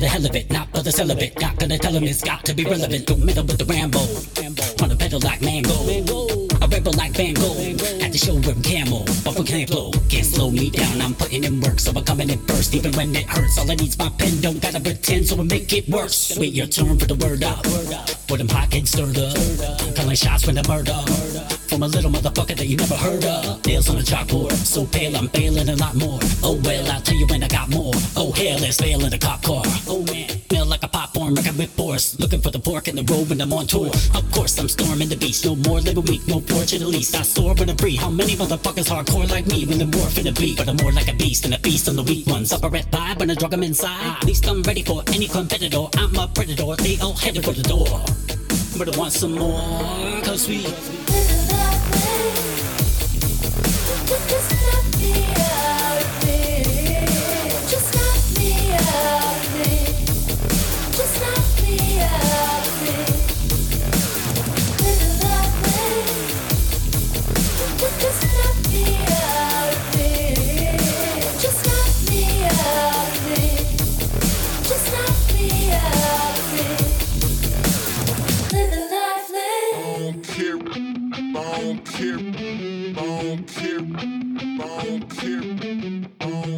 The 0.03 0.10
hell 0.10 0.25
of 0.25 0.36
it, 0.36 0.51
not 0.51 0.67
for 0.75 0.81
the 0.81 0.91
celibate. 0.91 1.39
Not 1.39 1.57
gonna 1.57 1.77
tell 1.77 1.93
him 1.93 2.03
it's 2.03 2.22
got 2.22 2.43
to 2.45 2.53
be 2.53 2.65
relevant. 2.65 3.07
Don't 3.07 3.24
meddle 3.24 3.45
with 3.45 3.57
the 3.57 3.65
Rambo. 3.65 4.03
Wanna 4.79 4.98
pedal 4.98 5.22
like 5.22 5.41
mango. 5.41 5.72
A 6.62 6.67
rebel 6.67 6.93
like 6.93 7.13
Van 7.13 7.33
Gogh. 7.33 7.55
To 8.13 8.19
show 8.19 8.36
him 8.36 8.62
camel, 8.62 9.05
but 9.24 9.39
we 9.39 9.43
can't 9.43 9.67
blow. 9.67 9.91
Can't 10.07 10.25
slow 10.25 10.51
me 10.51 10.69
down, 10.69 11.01
I'm 11.01 11.15
putting 11.15 11.43
in 11.45 11.60
work, 11.62 11.79
so 11.79 11.91
I'm 11.95 12.03
coming 12.03 12.29
in 12.29 12.38
first. 12.45 12.75
Even 12.75 12.91
when 12.93 13.15
it 13.15 13.25
hurts, 13.25 13.57
all 13.57 13.72
I 13.72 13.74
need's 13.74 13.98
my 13.98 14.10
pen. 14.10 14.39
Don't 14.39 14.62
gotta 14.62 14.79
pretend, 14.79 15.25
so 15.25 15.39
I 15.39 15.43
make 15.43 15.74
it 15.74 15.89
worse. 15.89 16.38
Wait 16.38 16.53
your 16.53 16.67
turn 16.67 17.00
for 17.00 17.07
the 17.07 17.15
word 17.15 17.43
up. 17.43 17.65
For 18.27 18.38
them 18.38 18.50
hot 18.50 18.69
pockets 18.69 18.91
stirred 18.91 19.17
up. 19.17 19.36
Calling 19.95 20.15
shots 20.15 20.45
when 20.45 20.55
the 20.55 20.65
murder. 20.67 21.62
From 21.73 21.81
a 21.81 21.87
little 21.87 22.11
motherfucker 22.11 22.55
that 22.55 22.67
you 22.67 22.77
never 22.77 22.93
heard 22.93 23.25
of. 23.25 23.65
Nails 23.65 23.89
on 23.89 23.97
a 23.97 24.01
chalkboard, 24.01 24.51
so 24.51 24.85
pale 24.85 25.17
I'm 25.17 25.27
failing 25.29 25.69
a 25.69 25.75
lot 25.75 25.95
more. 25.95 26.19
Oh 26.43 26.61
well, 26.63 26.91
I'll 26.91 27.01
tell 27.01 27.15
you 27.15 27.25
when 27.25 27.41
I 27.41 27.47
got 27.47 27.67
more. 27.71 27.93
Oh 28.15 28.31
hell, 28.31 28.61
it's 28.61 28.77
fail 28.77 29.03
in 29.03 29.11
a 29.11 29.17
cop 29.17 29.41
car. 29.41 29.63
Oh 29.87 30.05
man, 30.05 30.29
smell 30.49 30.67
like 30.67 30.83
a 30.83 30.87
popcorn, 30.87 31.33
wrecking 31.33 31.57
with 31.57 31.71
force. 31.71 32.19
Looking 32.19 32.41
for 32.41 32.51
the 32.51 32.59
pork 32.59 32.89
in 32.89 32.95
the 32.95 33.01
road 33.11 33.27
when 33.27 33.41
I'm 33.41 33.51
on 33.51 33.65
tour. 33.65 33.87
Of 34.13 34.31
course, 34.31 34.59
I'm 34.59 34.69
storming 34.69 35.09
the 35.09 35.17
beast. 35.17 35.45
No 35.45 35.55
more 35.55 35.79
living 35.79 36.05
weak, 36.05 36.27
no 36.27 36.41
porch 36.41 36.73
at 36.73 36.81
the 36.81 36.87
least. 36.87 37.15
I 37.15 37.23
soar 37.23 37.55
when 37.55 37.71
I'm 37.71 37.77
free. 37.77 37.95
How 37.95 38.11
many 38.11 38.35
motherfuckers 38.35 38.87
hardcore 38.87 39.27
like 39.31 39.47
me 39.47 39.65
when 39.65 39.79
they're 39.79 39.87
morphing 39.87 40.25
the 40.25 40.31
beat? 40.39 40.57
But 40.57 40.69
I'm 40.69 40.77
more 40.77 40.91
like 40.91 41.07
a 41.07 41.15
beast 41.15 41.45
and 41.45 41.55
a 41.55 41.57
feast 41.57 41.89
on 41.89 41.95
the 41.95 42.03
weak 42.03 42.27
ones. 42.27 42.53
Upper 42.53 42.75
at 42.75 42.91
five 42.91 43.17
when 43.17 43.31
I 43.31 43.33
drug 43.33 43.49
them 43.49 43.63
inside. 43.63 44.17
At 44.17 44.25
least 44.25 44.47
I'm 44.47 44.61
ready 44.61 44.83
for 44.83 45.01
any 45.07 45.27
competitor. 45.27 45.87
I'm 45.97 46.15
a 46.17 46.27
predator. 46.27 46.75
They 46.75 46.99
all 46.99 47.17
headed 47.17 47.43
for 47.43 47.53
the 47.53 47.63
door. 47.63 48.05
But 48.77 48.93
I 48.93 48.97
want 48.97 49.13
some 49.13 49.33
more, 49.33 50.21
cause 50.21 50.47
we 50.47 50.65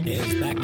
It's 0.07 0.34
back 0.41 0.57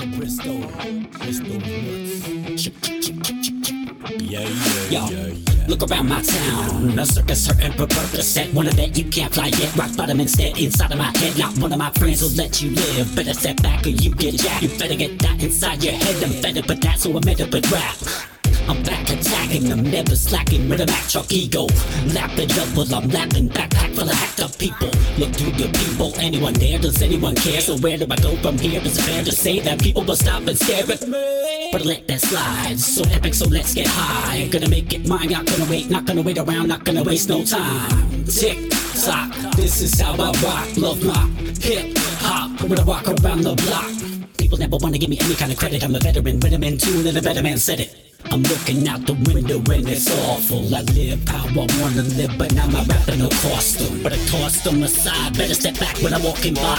Look 5.67 5.89
around 5.89 6.10
my 6.10 6.22
town. 6.22 7.00
A 7.00 7.05
circus 7.05 7.48
hurting 7.48 7.72
for. 7.74 7.88
Set 8.22 8.53
one 8.53 8.67
of 8.67 8.75
that 8.75 8.98
you 8.98 9.05
can't 9.05 9.34
fly 9.34 9.48
yet. 9.48 9.74
Rock 9.75 9.96
bottom 9.96 10.20
instead 10.20 10.58
inside 10.58 10.91
of 10.91 10.98
my 10.98 11.17
head. 11.17 11.38
Not 11.38 11.58
one 11.60 11.72
of 11.72 11.79
my 11.79 11.91
friends 11.91 12.22
will 12.22 12.31
let 12.31 12.62
you 12.62 12.72
live. 12.72 13.15
Better 13.15 13.34
step 13.34 13.62
back 13.62 13.86
or 13.86 13.89
you 13.89 14.13
get 14.13 14.36
jacked. 14.36 14.63
You 14.63 14.70
better 14.77 14.96
get 14.96 15.17
that 15.20 15.41
inside 15.41 15.81
your 15.84 15.93
head. 15.93 16.24
I'm 16.24 16.31
fed 16.31 16.58
up 16.58 16.67
with 16.67 16.81
that, 16.81 17.00
so 17.00 17.17
I 17.17 17.22
made 17.24 17.39
up 17.39 17.53
a 17.53 17.62
rap. 17.70 18.41
I'm 18.68 18.84
back 18.84 19.10
attacking 19.10 19.72
I'm 19.72 19.84
never 19.84 20.15
slacking 20.15 20.70
with 20.70 20.82
a 20.82 20.86
Mack 20.86 21.08
truck 21.10 21.32
ego. 21.32 21.68
Lap 22.13 22.32
it 22.38 22.58
up 22.58 22.68
while 22.75 22.96
I'm 22.96 23.10
lapping, 23.10 23.50
backpack 23.50 23.96
full 23.96 24.10
of 24.10 24.15
hacked 24.15 24.39
up 24.39 24.58
people. 24.58 24.89
Look 25.18 25.34
through 25.34 25.51
the 25.51 25.70
people, 25.77 26.13
anyone 26.20 26.53
there? 26.53 26.80
Does 26.80 27.01
anyone 27.01 27.36
care? 27.36 27.62
So 27.62 27.77
where 27.77 27.98
do 27.98 28.06
I 28.10 28.15
go 28.18 28.36
from 28.38 28.58
here? 28.58 28.82
Is 28.82 28.98
it 28.98 29.01
fair 29.01 29.24
to 29.24 29.32
say 29.32 29.60
that 29.60 29.82
people 29.82 30.03
will 30.03 30.15
stop 30.15 30.48
and 30.48 30.58
stare 30.58 30.84
at 30.91 31.08
me? 31.08 31.70
But 31.72 31.82
I 31.82 31.86
let 31.86 32.08
that 32.08 32.22
slide, 32.22 32.80
so 32.80 33.03
epic, 33.12 33.34
so 33.34 33.48
let's 33.48 33.74
get 33.74 33.88
high. 33.88 34.48
Gonna 34.48 34.70
make 34.70 34.94
it 34.94 35.08
mine, 35.08 35.30
not 35.30 35.46
gonna 35.46 35.70
wait, 35.70 35.89
not 35.89 36.06
gonna 36.06 36.22
wait 36.22 36.38
around, 36.38 36.68
not 36.68 36.84
gonna 36.84 37.03
waste 37.03 37.30
no 37.30 37.44
time. 37.44 38.25
Tick 38.25 38.70
tock, 39.03 39.34
this 39.56 39.82
is 39.82 40.00
how 40.00 40.13
I 40.13 40.32
rock, 40.44 40.77
love 40.77 41.03
my 41.03 41.25
hip 41.62 41.98
hop. 42.20 42.62
When 42.62 42.80
I 42.80 42.84
walk 42.84 43.08
around 43.08 43.41
the 43.41 43.56
block. 43.56 44.38
People 44.38 44.58
never 44.58 44.77
wanna 44.77 44.98
give 44.98 45.10
me 45.10 45.18
any 45.22 45.36
kind 45.36 45.51
of 45.51 45.58
credit. 45.58 45.84
I'm 45.84 45.96
a 45.96 46.00
veteran, 46.00 46.39
but 46.39 46.51
I'm 46.53 46.63
in 46.63 46.77
tune, 46.77 47.08
and 47.08 47.18
a 47.18 47.22
better 47.22 47.41
man 47.41 47.58
said 47.58 47.80
it. 47.80 48.11
I'm 48.30 48.44
looking 48.44 48.88
out 48.88 49.06
the 49.06 49.13
window 49.13 49.58
and 49.74 49.88
it's 49.90 50.10
awful. 50.28 50.74
I 50.74 50.82
live 50.94 51.28
how 51.28 51.48
I 51.48 51.68
wanna 51.82 52.04
live, 52.04 52.38
but 52.38 52.54
now 52.54 52.68
my 52.68 52.84
rapping 52.84 53.20
will 53.20 53.30
cost 53.30 53.80
them. 53.80 54.04
But 54.04 54.13
I 54.13 54.18
tossed 54.25 54.63
them 54.63 54.84
aside, 54.84 55.38
better 55.38 55.54
step 55.54 55.80
back 55.80 55.98
when 56.01 56.13
I'm 56.13 56.24
walking 56.24 56.54
by. 56.54 56.75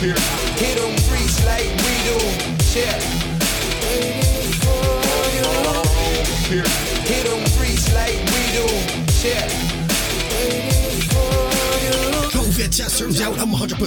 Hit 0.00 0.76
them 0.78 0.96
freaks 1.08 1.44
like 1.46 1.68
we 1.84 1.94
do. 2.06 2.16
Yeah. 2.74 3.30
Hit 6.48 6.64
them 6.64 6.89
Test 12.70 13.02
turns 13.02 13.20
out 13.20 13.34
I'm 13.40 13.50
100% 13.50 13.82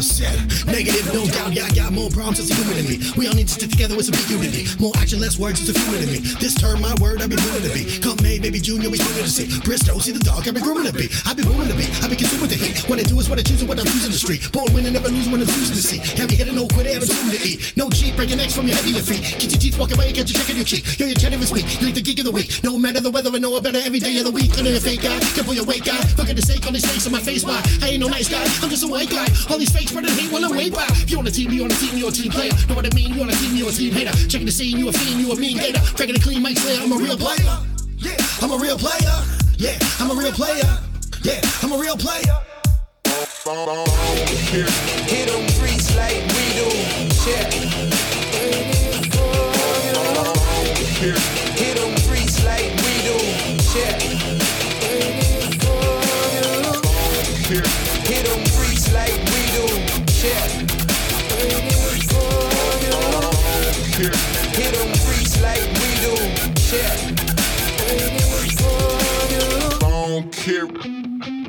negative, 0.67 1.07
no 1.13 1.23
doubt. 1.25 1.53
Yeah, 1.55 1.65
I 1.65 1.71
got 1.71 1.93
more 1.93 2.09
problems 2.11 2.39
as 2.39 2.51
a 2.51 2.53
human 2.53 2.83
in 2.83 2.85
me. 2.85 2.99
We 3.15 3.27
all 3.27 3.33
need 3.33 3.47
to 3.47 3.55
stick 3.55 3.71
together 3.71 3.95
with 3.95 4.11
some 4.11 4.19
big 4.19 4.27
unity. 4.27 4.67
More 4.75 4.91
action, 4.99 5.23
less 5.23 5.39
words, 5.39 5.63
it's 5.63 5.71
a 5.71 5.73
fluid 5.73 6.03
in 6.03 6.11
me. 6.11 6.19
This 6.43 6.53
term, 6.53 6.81
my 6.81 6.93
word, 6.99 7.21
I've 7.23 7.31
been 7.31 7.39
doing 7.39 7.63
to 7.63 7.71
be. 7.71 7.87
Come 8.03 8.19
May, 8.19 8.39
baby 8.39 8.59
Junior, 8.59 8.91
we 8.91 8.99
still 8.99 9.23
to 9.23 9.31
see. 9.31 9.47
Bristow, 9.63 9.99
see 10.03 10.11
the 10.11 10.19
dog, 10.19 10.43
I've 10.47 10.53
been 10.53 10.63
grooming 10.63 10.91
to 10.91 10.91
be. 10.91 11.07
I've 11.23 11.39
been 11.39 11.47
booming 11.47 11.71
to 11.71 11.77
be. 11.79 11.87
I've 12.03 12.11
been 12.11 12.19
consuming 12.19 12.51
the 12.51 12.59
heat. 12.59 12.83
What 12.91 12.99
I 12.99 13.03
do 13.07 13.15
is 13.23 13.29
what 13.31 13.39
I 13.39 13.43
choose 13.47 13.63
and 13.63 13.69
what 13.71 13.79
I'm 13.79 13.87
choosing 13.87 14.11
the 14.11 14.19
street. 14.19 14.51
Born 14.51 14.67
winning, 14.75 14.91
never 14.91 15.07
losing 15.07 15.31
when 15.31 15.39
I'm 15.39 15.47
choosing 15.47 15.79
to 15.79 15.83
see. 15.83 16.03
Heavy 16.19 16.35
hitter, 16.35 16.51
no 16.51 16.67
quitter, 16.67 16.91
and 16.91 17.07
I'm 17.07 17.31
to 17.31 17.39
eat. 17.39 17.71
No 17.79 17.87
cheat, 17.87 18.19
breaking 18.19 18.35
necks 18.35 18.51
from 18.51 18.67
your 18.67 18.75
head 18.75 18.83
to 18.83 18.91
your 18.91 19.07
feet. 19.07 19.23
Get 19.39 19.47
your 19.55 19.61
teeth, 19.63 19.79
walk 19.79 19.95
away, 19.95 20.11
get 20.11 20.27
your 20.27 20.35
check 20.35 20.51
in 20.51 20.59
your 20.59 20.67
cheek. 20.67 20.83
Yo, 20.99 21.07
your 21.07 21.15
cheddar 21.15 21.39
is 21.39 21.55
weak. 21.55 21.65
You 21.79 21.87
like 21.87 21.95
the 21.95 22.03
geek 22.03 22.19
of 22.19 22.27
the 22.27 22.35
week. 22.35 22.59
No 22.67 22.75
matter 22.75 22.99
the 22.99 23.11
weather, 23.15 23.31
I 23.31 23.39
know 23.39 23.55
it 23.55 23.63
better 23.63 23.79
every 23.79 24.03
day 24.03 24.19
of 24.19 24.27
the 24.27 24.35
week. 24.35 24.51
I 24.59 24.59
Under 24.59 24.75
a 24.75 24.83
fake 24.83 25.07
guy, 25.07 25.15
careful 25.31 25.55
your 25.55 25.65
weight 25.65 25.87
guy. 25.87 26.03
At 26.33 26.35
the 26.35 26.41
sake 26.41 26.65
on 26.65 26.73
these 26.73 26.83
face 26.83 27.05
on 27.05 27.11
my 27.11 27.19
face. 27.21 27.45
Why? 27.45 27.61
I 27.81 27.93
ain't 27.93 28.01
no 28.01 28.07
nice 28.07 28.27
guy. 28.27 28.41
I'm 28.63 28.72
just 28.73 28.89
a 28.89 28.91
white 28.91 29.09
guy. 29.09 29.27
All 29.51 29.59
these 29.59 29.71
fakes 29.71 29.91
spreading 29.91 30.09
hate 30.13 30.31
while 30.31 30.43
I'm 30.43 30.57
way 30.57 30.69
back. 30.71 30.89
If 30.91 31.11
you 31.11 31.19
on 31.19 31.27
a 31.27 31.31
team, 31.31 31.51
you 31.51 31.63
on 31.63 31.71
a 31.71 31.75
team, 31.75 31.95
you're 31.95 32.09
a 32.09 32.11
team 32.11 32.31
player. 32.31 32.51
Know 32.67 32.73
what 32.73 32.91
I 32.91 32.95
mean? 32.95 33.13
You 33.13 33.21
on 33.21 33.29
a 33.29 33.33
team, 33.33 33.55
you 33.55 33.69
a 33.69 33.71
team 33.71 33.93
hater. 33.93 34.11
Checking 34.27 34.47
the 34.47 34.51
scene, 34.51 34.79
you 34.79 34.89
a 34.89 34.91
fiend, 34.91 35.21
you 35.21 35.31
a 35.31 35.35
mean 35.35 35.57
gator. 35.57 35.79
Breaking 35.95 36.15
the 36.15 36.21
clean, 36.21 36.41
Mike 36.41 36.57
Slayer, 36.57 36.81
I'm 36.81 36.91
a 36.91 36.97
real 36.97 37.15
player. 37.15 37.37
Yeah, 37.97 38.17
I'm 38.41 38.51
a 38.51 38.57
real 38.57 38.77
player. 38.77 39.13
Yeah, 39.57 39.77
I'm 39.99 40.09
a 40.09 40.15
real 40.15 40.31
player. 40.31 40.79
Yeah, 41.21 41.39
I'm 41.61 41.71
a 41.71 41.77
real 41.77 41.95
player. 41.95 42.41
Hit 45.05 45.29
them 45.29 45.47
freaks 45.59 45.95
like 45.95 46.25
we 46.33 46.53
do. 46.57 46.65
Yeah. 51.05 51.42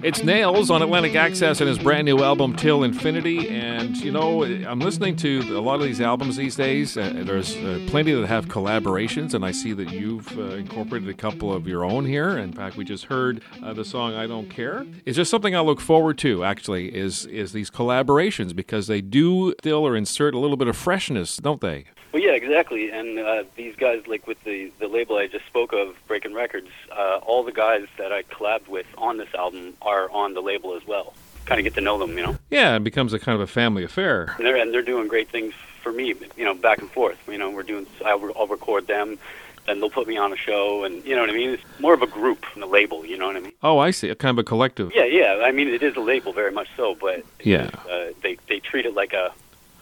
It's 0.04 0.22
Nails 0.22 0.70
on 0.70 0.82
Atlantic 0.82 1.14
Access 1.14 1.62
and 1.62 1.68
his 1.68 1.78
brand 1.78 2.04
new 2.04 2.22
album 2.22 2.54
Till 2.54 2.84
Infinity. 2.84 3.48
And 3.48 3.96
you 3.96 4.12
know, 4.12 4.44
I'm 4.44 4.78
listening 4.80 5.16
to 5.16 5.40
a 5.56 5.62
lot 5.62 5.76
of 5.76 5.82
these 5.86 5.98
albums 5.98 6.36
these 6.36 6.56
days. 6.56 6.98
Uh, 6.98 7.22
there's 7.24 7.56
uh, 7.56 7.80
plenty 7.86 8.12
that 8.12 8.26
have 8.26 8.44
collaborations, 8.44 9.32
and 9.32 9.46
I 9.46 9.50
see 9.50 9.72
that 9.72 9.92
you've 9.92 10.38
uh, 10.38 10.56
incorporated 10.56 11.08
a 11.08 11.14
couple 11.14 11.54
of 11.54 11.66
your 11.66 11.86
own 11.86 12.04
here. 12.04 12.36
In 12.36 12.52
fact, 12.52 12.76
we 12.76 12.84
just 12.84 13.06
heard 13.06 13.40
uh, 13.62 13.72
the 13.72 13.82
song 13.82 14.12
"I 14.14 14.26
Don't 14.26 14.50
Care." 14.50 14.84
It's 15.06 15.16
just 15.16 15.30
something 15.30 15.56
I 15.56 15.60
look 15.60 15.80
forward 15.80 16.18
to. 16.18 16.44
Actually, 16.44 16.94
is 16.94 17.24
is 17.24 17.54
these 17.54 17.70
collaborations 17.70 18.54
because 18.54 18.88
they 18.88 19.00
do 19.00 19.54
still 19.60 19.86
or 19.86 19.96
insert 19.96 20.34
a 20.34 20.38
little 20.38 20.58
bit 20.58 20.68
of 20.68 20.76
freshness, 20.76 21.38
don't 21.38 21.62
they? 21.62 21.86
Well, 22.14 22.22
yeah, 22.22 22.30
exactly. 22.34 22.90
And 22.90 23.18
uh, 23.18 23.42
these 23.56 23.74
guys, 23.74 24.06
like 24.06 24.24
with 24.28 24.42
the 24.44 24.70
the 24.78 24.86
label 24.86 25.16
I 25.16 25.26
just 25.26 25.46
spoke 25.46 25.72
of, 25.72 25.96
Breaking 26.06 26.32
Records, 26.32 26.68
uh, 26.92 27.18
all 27.26 27.42
the 27.42 27.50
guys 27.50 27.88
that 27.98 28.12
I 28.12 28.22
collabed 28.22 28.68
with 28.68 28.86
on 28.96 29.16
this 29.16 29.34
album 29.34 29.74
are 29.82 30.08
on 30.12 30.32
the 30.34 30.40
label 30.40 30.76
as 30.76 30.86
well. 30.86 31.12
Kind 31.44 31.58
of 31.58 31.64
get 31.64 31.74
to 31.74 31.80
know 31.80 31.98
them, 31.98 32.16
you 32.16 32.24
know. 32.24 32.36
Yeah, 32.50 32.76
it 32.76 32.84
becomes 32.84 33.12
a 33.14 33.18
kind 33.18 33.34
of 33.34 33.40
a 33.40 33.48
family 33.48 33.82
affair. 33.82 34.32
And 34.38 34.46
they're 34.46 34.54
and 34.56 34.72
they're 34.72 34.80
doing 34.82 35.08
great 35.08 35.28
things 35.28 35.54
for 35.82 35.90
me, 35.90 36.14
you 36.36 36.44
know, 36.44 36.54
back 36.54 36.78
and 36.78 36.88
forth. 36.88 37.18
You 37.28 37.36
know, 37.36 37.50
we're 37.50 37.64
doing. 37.64 37.84
I'll, 38.06 38.30
I'll 38.38 38.46
record 38.46 38.86
them. 38.86 39.18
Then 39.66 39.80
they'll 39.80 39.90
put 39.90 40.06
me 40.06 40.16
on 40.16 40.32
a 40.32 40.36
show, 40.36 40.84
and 40.84 41.04
you 41.04 41.16
know 41.16 41.22
what 41.22 41.30
I 41.30 41.32
mean. 41.32 41.50
It's 41.50 41.62
more 41.80 41.94
of 41.94 42.02
a 42.02 42.06
group 42.06 42.46
than 42.54 42.62
a 42.62 42.66
label. 42.66 43.04
You 43.04 43.18
know 43.18 43.26
what 43.26 43.36
I 43.36 43.40
mean? 43.40 43.52
Oh, 43.62 43.78
I 43.78 43.90
see. 43.90 44.08
A 44.08 44.14
kind 44.14 44.38
of 44.38 44.38
a 44.38 44.44
collective. 44.44 44.92
Yeah, 44.94 45.04
yeah. 45.04 45.42
I 45.44 45.50
mean, 45.50 45.66
it 45.68 45.82
is 45.82 45.96
a 45.96 46.00
label, 46.00 46.32
very 46.32 46.52
much 46.52 46.68
so, 46.76 46.94
but 46.94 47.24
Yeah. 47.42 47.70
uh, 47.90 48.12
they 48.22 48.38
they 48.48 48.60
treat 48.60 48.86
it 48.86 48.94
like 48.94 49.12
a 49.14 49.32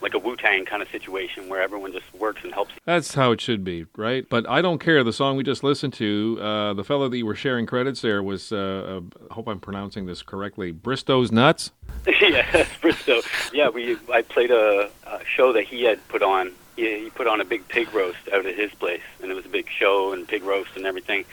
like 0.02 0.14
a 0.14 0.18
Wu 0.18 0.36
Tang 0.36 0.64
kind 0.64 0.82
of 0.82 0.88
situation 0.90 1.48
where 1.48 1.62
everyone 1.62 1.92
just 1.92 2.12
works 2.14 2.42
and 2.44 2.52
helps. 2.52 2.72
That's 2.84 3.14
how 3.14 3.32
it 3.32 3.40
should 3.40 3.64
be, 3.64 3.86
right? 3.96 4.28
But 4.28 4.48
I 4.48 4.60
don't 4.60 4.78
care. 4.78 5.02
The 5.04 5.12
song 5.12 5.36
we 5.36 5.44
just 5.44 5.62
listened 5.62 5.92
to, 5.94 6.38
uh, 6.40 6.74
the 6.74 6.84
fellow 6.84 7.08
that 7.08 7.16
you 7.16 7.26
were 7.26 7.34
sharing 7.34 7.66
credits 7.66 8.02
there 8.02 8.22
was, 8.22 8.52
uh, 8.52 8.56
uh, 8.56 9.00
I 9.30 9.34
hope 9.34 9.48
I'm 9.48 9.60
pronouncing 9.60 10.06
this 10.06 10.22
correctly, 10.22 10.72
Bristow's 10.72 11.30
Nuts. 11.30 11.70
yeah, 12.20 12.66
Bristow. 12.80 13.20
Yeah, 13.52 13.68
we 13.68 13.96
I 14.12 14.22
played 14.22 14.50
a, 14.50 14.90
a 15.06 15.24
show 15.24 15.52
that 15.52 15.64
he 15.64 15.84
had 15.84 16.06
put 16.08 16.22
on. 16.22 16.52
He, 16.76 17.04
he 17.04 17.10
put 17.10 17.26
on 17.26 17.40
a 17.40 17.44
big 17.44 17.66
pig 17.68 17.92
roast 17.94 18.18
out 18.32 18.46
at 18.46 18.56
his 18.56 18.72
place, 18.72 19.02
and 19.22 19.30
it 19.30 19.34
was 19.34 19.46
a 19.46 19.50
big 19.50 19.68
show 19.70 20.12
and 20.12 20.26
pig 20.26 20.42
roast 20.42 20.70
and 20.74 20.86
everything. 20.86 21.24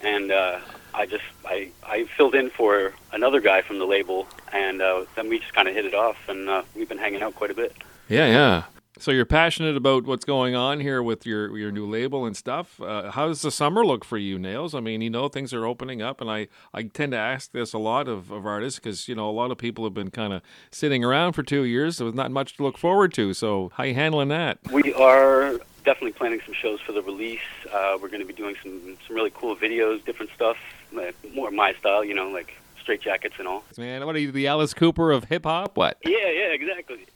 And 0.00 0.30
uh, 0.30 0.60
I 0.94 1.06
just 1.06 1.24
I 1.44 1.70
I 1.84 2.04
filled 2.04 2.34
in 2.34 2.50
for 2.50 2.94
another 3.12 3.40
guy 3.40 3.62
from 3.62 3.78
the 3.78 3.86
label, 3.86 4.26
and 4.52 4.80
uh, 4.80 5.04
then 5.16 5.28
we 5.28 5.40
just 5.40 5.52
kind 5.52 5.68
of 5.68 5.74
hit 5.74 5.84
it 5.84 5.94
off, 5.94 6.16
and 6.28 6.48
uh, 6.48 6.62
we've 6.74 6.88
been 6.88 6.98
hanging 6.98 7.22
out 7.22 7.34
quite 7.34 7.50
a 7.50 7.54
bit. 7.54 7.74
Yeah, 8.08 8.26
yeah. 8.26 8.64
So 9.00 9.12
you're 9.12 9.24
passionate 9.24 9.76
about 9.76 10.06
what's 10.06 10.24
going 10.24 10.56
on 10.56 10.80
here 10.80 11.00
with 11.02 11.24
your 11.24 11.56
your 11.56 11.70
new 11.70 11.86
label 11.86 12.26
and 12.26 12.36
stuff. 12.36 12.80
Uh, 12.80 13.12
how 13.12 13.28
does 13.28 13.42
the 13.42 13.50
summer 13.52 13.86
look 13.86 14.04
for 14.04 14.18
you, 14.18 14.40
Nails? 14.40 14.74
I 14.74 14.80
mean, 14.80 15.02
you 15.02 15.10
know, 15.10 15.28
things 15.28 15.54
are 15.54 15.64
opening 15.64 16.02
up, 16.02 16.20
and 16.20 16.28
I, 16.28 16.48
I 16.74 16.82
tend 16.82 17.12
to 17.12 17.18
ask 17.18 17.52
this 17.52 17.72
a 17.72 17.78
lot 17.78 18.08
of, 18.08 18.32
of 18.32 18.44
artists 18.44 18.80
because 18.80 19.06
you 19.06 19.14
know 19.14 19.30
a 19.30 19.32
lot 19.32 19.52
of 19.52 19.58
people 19.58 19.84
have 19.84 19.94
been 19.94 20.10
kind 20.10 20.32
of 20.32 20.42
sitting 20.72 21.04
around 21.04 21.34
for 21.34 21.44
two 21.44 21.62
years 21.62 22.00
with 22.00 22.16
not 22.16 22.32
much 22.32 22.56
to 22.56 22.64
look 22.64 22.76
forward 22.76 23.14
to. 23.14 23.34
So 23.34 23.70
how 23.74 23.84
you 23.84 23.94
handling 23.94 24.28
that? 24.28 24.58
We 24.72 24.92
are 24.94 25.52
definitely 25.84 26.12
planning 26.12 26.40
some 26.44 26.54
shows 26.54 26.80
for 26.80 26.90
the 26.90 27.02
release. 27.02 27.38
Uh, 27.72 27.98
we're 28.02 28.08
going 28.08 28.20
to 28.20 28.26
be 28.26 28.32
doing 28.32 28.56
some 28.62 28.96
some 29.06 29.14
really 29.14 29.32
cool 29.32 29.54
videos, 29.54 30.04
different 30.04 30.32
stuff, 30.32 30.56
like 30.92 31.14
more 31.34 31.52
my 31.52 31.72
style, 31.74 32.04
you 32.04 32.14
know, 32.14 32.30
like 32.30 32.52
straight 32.80 33.00
jackets 33.00 33.36
and 33.38 33.46
all. 33.46 33.62
Man, 33.76 34.04
what 34.06 34.16
are 34.16 34.18
you, 34.18 34.32
the 34.32 34.48
Alice 34.48 34.74
Cooper 34.74 35.12
of 35.12 35.24
hip 35.24 35.44
hop? 35.44 35.76
What? 35.76 35.98
Yeah, 36.04 36.16
yeah, 36.30 36.52
exactly. 36.52 37.06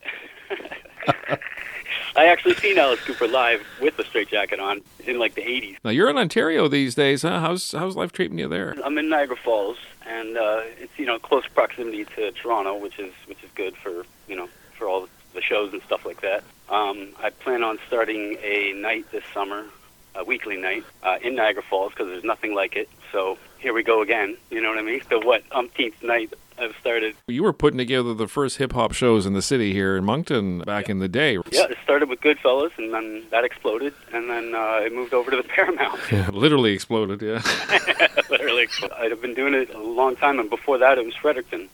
I 2.17 2.27
actually 2.27 2.55
seen 2.55 2.79
Alice 2.79 3.01
Cooper 3.01 3.27
live 3.27 3.67
with 3.81 3.99
a 3.99 4.05
straight 4.05 4.29
jacket 4.29 4.61
on 4.61 4.83
in 5.07 5.19
like 5.19 5.35
the 5.35 5.43
'80s. 5.43 5.77
Now 5.85 5.91
you're 5.91 6.11
in 6.11 6.19
Ontario 6.19 6.69
these 6.69 6.95
days, 6.95 7.23
huh? 7.23 7.41
How's 7.41 7.73
how's 7.73 7.97
life 7.97 8.13
treating 8.13 8.39
you 8.39 8.49
there? 8.49 8.77
I'm 8.85 8.99
in 8.99 9.09
Niagara 9.09 9.37
Falls, 9.37 9.79
and 10.07 10.37
uh, 10.37 10.63
it's 10.79 10.99
you 10.99 11.07
know 11.07 11.19
close 11.19 11.47
proximity 11.49 12.05
to 12.17 12.33
Toronto, 12.33 12.77
which 12.77 12.99
is 12.99 13.13
which 13.27 13.43
is 13.43 13.51
good 13.55 13.77
for 13.77 14.05
you 14.29 14.37
know 14.37 14.49
for 14.77 14.89
all 14.89 15.09
the 15.35 15.41
shows 15.41 15.73
and 15.73 15.83
stuff 15.83 16.05
like 16.05 16.21
that. 16.21 16.45
Um, 16.69 17.09
I 17.23 17.31
plan 17.31 17.63
on 17.63 17.79
starting 17.87 18.37
a 18.43 18.73
night 18.75 19.11
this 19.11 19.25
summer, 19.33 19.65
a 20.15 20.25
weekly 20.25 20.57
night 20.57 20.85
uh, 21.03 21.19
in 21.23 21.35
Niagara 21.35 21.63
Falls 21.63 21.93
because 21.93 22.09
there's 22.09 22.25
nothing 22.25 22.55
like 22.55 22.77
it. 22.77 22.89
So 23.11 23.39
here 23.63 23.73
we 23.73 23.83
go 23.83 24.03
again. 24.03 24.37
You 24.51 24.61
know 24.61 24.69
what 24.71 24.79
I 24.79 24.83
mean? 24.83 25.01
So 25.09 25.21
what 25.25 25.43
umpteenth 25.53 26.03
night 26.03 26.35
I've 26.59 26.75
started. 26.81 27.15
You 27.27 27.43
were 27.43 27.53
putting 27.53 27.79
together 27.79 28.15
the 28.15 28.29
first 28.29 28.59
hip 28.59 28.73
hop 28.73 28.93
shows 28.93 29.27
in 29.27 29.33
the 29.33 29.43
city 29.43 29.73
here 29.73 29.97
in 29.97 30.05
Moncton 30.05 30.61
back 30.61 30.89
in 30.89 30.99
the 30.99 31.09
day. 31.09 31.35
Yeah, 31.51 31.65
it 31.65 31.79
started 31.83 32.09
with 32.09 32.21
Goodfellas, 32.21 32.77
and 32.79 32.93
then 32.93 33.25
that 33.31 33.45
exploded, 33.45 33.95
and 34.13 34.29
then 34.29 34.55
uh, 34.55 34.81
it 34.83 34.93
moved 34.93 35.15
over 35.15 35.31
to 35.31 35.37
the 35.37 35.43
Paramount. 35.55 35.99
Yeah, 36.13 36.29
Literally 36.31 36.73
exploded, 36.73 37.23
yeah. 37.23 37.43
Literally, 38.31 38.69
I've 38.97 39.21
been 39.23 39.35
doing 39.35 39.55
it 39.55 39.73
a 39.75 39.79
long 39.79 40.15
time, 40.17 40.39
and 40.39 40.51
before 40.51 40.79
that, 40.79 40.99
it 40.99 41.07
was 41.07 41.15
Fredericton. 41.15 41.69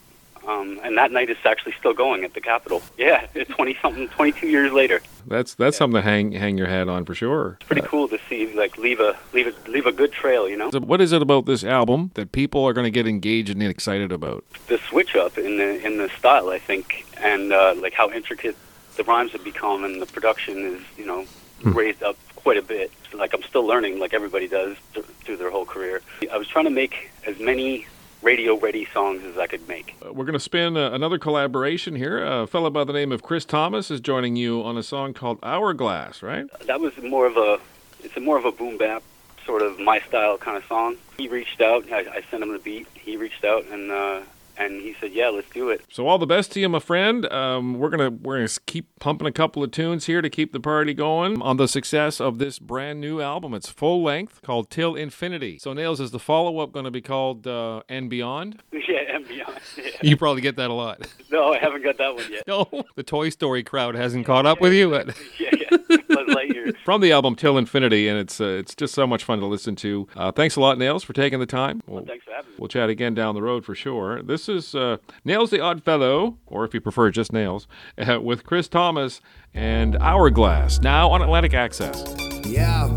Um, 0.48 0.80
and 0.82 0.96
that 0.96 1.12
night 1.12 1.28
is 1.28 1.36
actually 1.44 1.72
still 1.78 1.92
going 1.92 2.24
at 2.24 2.32
the 2.32 2.40
Capital. 2.40 2.80
Yeah, 2.96 3.26
it's 3.34 3.50
twenty 3.56 3.76
something, 3.82 4.08
twenty 4.08 4.32
two 4.32 4.48
years 4.48 4.72
later. 4.72 5.00
That's 5.26 5.54
that's 5.54 5.76
something 5.76 5.96
to 6.00 6.02
hang 6.02 6.32
hang 6.32 6.56
your 6.56 6.68
hat 6.68 6.88
on 6.88 7.04
for 7.04 7.14
sure. 7.14 7.58
It's 7.60 7.68
pretty 7.68 7.86
cool 7.86 8.08
to 8.08 8.18
see 8.28 8.52
like 8.54 8.78
leave 8.78 8.98
a 9.00 9.16
leave 9.34 9.46
a 9.46 9.70
leave 9.70 9.86
a 9.86 9.92
good 9.92 10.12
trail. 10.12 10.48
You 10.48 10.56
know, 10.56 10.70
So 10.70 10.80
what 10.80 11.00
is 11.02 11.12
it 11.12 11.20
about 11.20 11.44
this 11.46 11.64
album 11.64 12.12
that 12.14 12.32
people 12.32 12.64
are 12.64 12.72
going 12.72 12.84
to 12.86 12.90
get 12.90 13.06
engaged 13.06 13.50
and 13.50 13.62
excited 13.62 14.10
about? 14.10 14.44
the 14.68 14.78
switch 14.88 15.14
up 15.16 15.36
in 15.38 15.58
the 15.58 15.84
in 15.86 15.98
the 15.98 16.08
style, 16.18 16.48
I 16.48 16.58
think, 16.58 17.04
and 17.18 17.52
uh, 17.52 17.74
like 17.76 17.92
how 17.92 18.10
intricate 18.10 18.56
the 18.96 19.04
rhymes 19.04 19.32
have 19.32 19.44
become, 19.44 19.84
and 19.84 20.00
the 20.00 20.06
production 20.06 20.56
is 20.64 20.80
you 20.96 21.04
know 21.06 21.26
raised 21.62 22.02
up 22.02 22.16
quite 22.36 22.56
a 22.56 22.62
bit. 22.62 22.90
So, 23.10 23.18
like 23.18 23.34
I'm 23.34 23.42
still 23.42 23.66
learning, 23.66 23.98
like 23.98 24.14
everybody 24.14 24.48
does 24.48 24.76
th- 24.94 25.04
through 25.24 25.36
their 25.36 25.50
whole 25.50 25.66
career. 25.66 26.00
I 26.32 26.38
was 26.38 26.48
trying 26.48 26.64
to 26.64 26.70
make 26.70 27.10
as 27.26 27.38
many 27.38 27.86
radio-ready 28.22 28.86
songs 28.86 29.22
as 29.24 29.38
I 29.38 29.46
could 29.46 29.66
make. 29.68 29.94
Uh, 30.04 30.12
We're 30.12 30.24
going 30.24 30.32
to 30.34 30.40
spin 30.40 30.76
uh, 30.76 30.90
another 30.90 31.18
collaboration 31.18 31.94
here. 31.94 32.24
A 32.24 32.46
fellow 32.46 32.70
by 32.70 32.84
the 32.84 32.92
name 32.92 33.12
of 33.12 33.22
Chris 33.22 33.44
Thomas 33.44 33.90
is 33.90 34.00
joining 34.00 34.36
you 34.36 34.62
on 34.62 34.76
a 34.76 34.82
song 34.82 35.14
called 35.14 35.38
Hourglass, 35.42 36.22
right? 36.22 36.46
That 36.66 36.80
was 36.80 36.96
more 36.98 37.26
of 37.26 37.36
a 37.36 37.60
it's 38.02 38.16
a 38.16 38.20
more 38.20 38.38
of 38.38 38.44
a 38.44 38.52
boom 38.52 38.78
bap 38.78 39.02
sort 39.44 39.62
of 39.62 39.78
my 39.80 39.98
style 40.00 40.36
kind 40.36 40.56
of 40.56 40.64
song. 40.66 40.96
He 41.16 41.26
reached 41.28 41.60
out. 41.60 41.90
I, 41.90 42.00
I 42.00 42.22
sent 42.30 42.42
him 42.42 42.52
the 42.52 42.58
beat. 42.58 42.86
He 42.94 43.16
reached 43.16 43.44
out 43.44 43.64
and 43.66 43.90
uh, 43.90 44.20
and 44.58 44.80
he 44.80 44.94
said, 45.00 45.12
"Yeah, 45.12 45.28
let's 45.28 45.48
do 45.50 45.70
it." 45.70 45.82
So 45.90 46.06
all 46.06 46.18
the 46.18 46.26
best 46.26 46.52
to 46.52 46.60
you, 46.60 46.68
my 46.68 46.78
friend. 46.80 47.26
Um, 47.32 47.78
we're 47.78 47.90
gonna 47.90 48.10
we're 48.10 48.36
gonna 48.38 48.48
keep 48.66 48.86
pumping 49.00 49.26
a 49.26 49.32
couple 49.32 49.62
of 49.62 49.70
tunes 49.70 50.06
here 50.06 50.20
to 50.22 50.30
keep 50.30 50.52
the 50.52 50.60
party 50.60 50.94
going 50.94 51.40
on 51.42 51.56
the 51.56 51.68
success 51.68 52.20
of 52.20 52.38
this 52.38 52.58
brand 52.58 53.00
new 53.00 53.20
album. 53.20 53.54
It's 53.54 53.68
full 53.68 54.02
length 54.02 54.42
called 54.42 54.70
Till 54.70 54.94
Infinity. 54.94 55.58
So 55.58 55.72
Nails 55.72 56.00
is 56.00 56.10
the 56.10 56.18
follow 56.18 56.58
up 56.60 56.72
going 56.72 56.84
to 56.84 56.90
be 56.90 57.00
called 57.00 57.46
uh, 57.46 57.82
And 57.88 58.10
Beyond. 58.10 58.62
yeah, 58.72 59.14
and 59.14 59.26
beyond. 59.26 59.58
Yeah. 59.78 59.90
You 60.02 60.16
probably 60.16 60.42
get 60.42 60.56
that 60.56 60.70
a 60.70 60.72
lot. 60.72 61.06
No, 61.30 61.52
I 61.52 61.58
haven't 61.58 61.84
got 61.84 61.98
that 61.98 62.14
one 62.14 62.24
yet. 62.32 62.46
No, 62.48 62.66
the 62.94 63.02
Toy 63.02 63.28
Story 63.28 63.62
crowd 63.62 63.94
hasn't 63.94 64.24
caught 64.24 64.46
up 64.46 64.60
with 64.62 64.72
you. 64.72 64.88
But 64.90 65.14
Yeah, 65.38 65.50
yeah. 65.60 66.07
Buzz 66.26 66.34
Lightyear. 66.36 66.74
from 66.84 67.00
the 67.00 67.12
album 67.12 67.34
Till 67.34 67.58
Infinity, 67.58 68.08
and 68.08 68.18
it's 68.18 68.40
uh, 68.40 68.44
it's 68.44 68.74
just 68.74 68.94
so 68.94 69.06
much 69.06 69.24
fun 69.24 69.40
to 69.40 69.46
listen 69.46 69.76
to. 69.76 70.06
Uh, 70.16 70.32
thanks 70.32 70.56
a 70.56 70.60
lot, 70.60 70.78
Nails, 70.78 71.04
for 71.04 71.12
taking 71.12 71.38
the 71.40 71.46
time. 71.46 71.80
We'll, 71.86 72.04
Thanks 72.04 72.24
for 72.24 72.32
having 72.32 72.50
me. 72.50 72.56
we'll 72.58 72.68
chat 72.68 72.88
again 72.88 73.14
down 73.14 73.34
the 73.34 73.42
road 73.42 73.64
for 73.64 73.74
sure. 73.74 74.22
This 74.22 74.48
is 74.48 74.74
uh, 74.74 74.98
Nails 75.24 75.50
the 75.50 75.60
Odd 75.60 75.82
Fellow, 75.82 76.38
or 76.46 76.64
if 76.64 76.74
you 76.74 76.80
prefer, 76.80 77.10
just 77.10 77.32
Nails, 77.32 77.66
uh, 77.98 78.20
with 78.20 78.44
Chris 78.44 78.68
Thomas 78.68 79.20
and 79.54 79.96
Hourglass, 79.96 80.80
now 80.80 81.10
on 81.10 81.22
Atlantic 81.22 81.54
Access. 81.54 82.04
Yeah. 82.44 82.88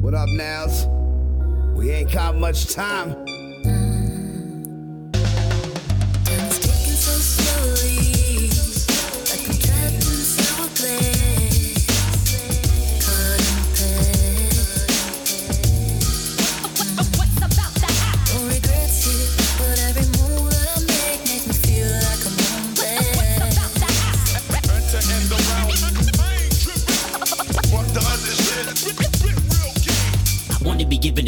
What 0.00 0.14
up, 0.14 0.28
Nels? 0.28 0.86
We 1.76 1.90
ain't 1.90 2.12
got 2.12 2.36
much 2.36 2.72
time. 2.72 3.26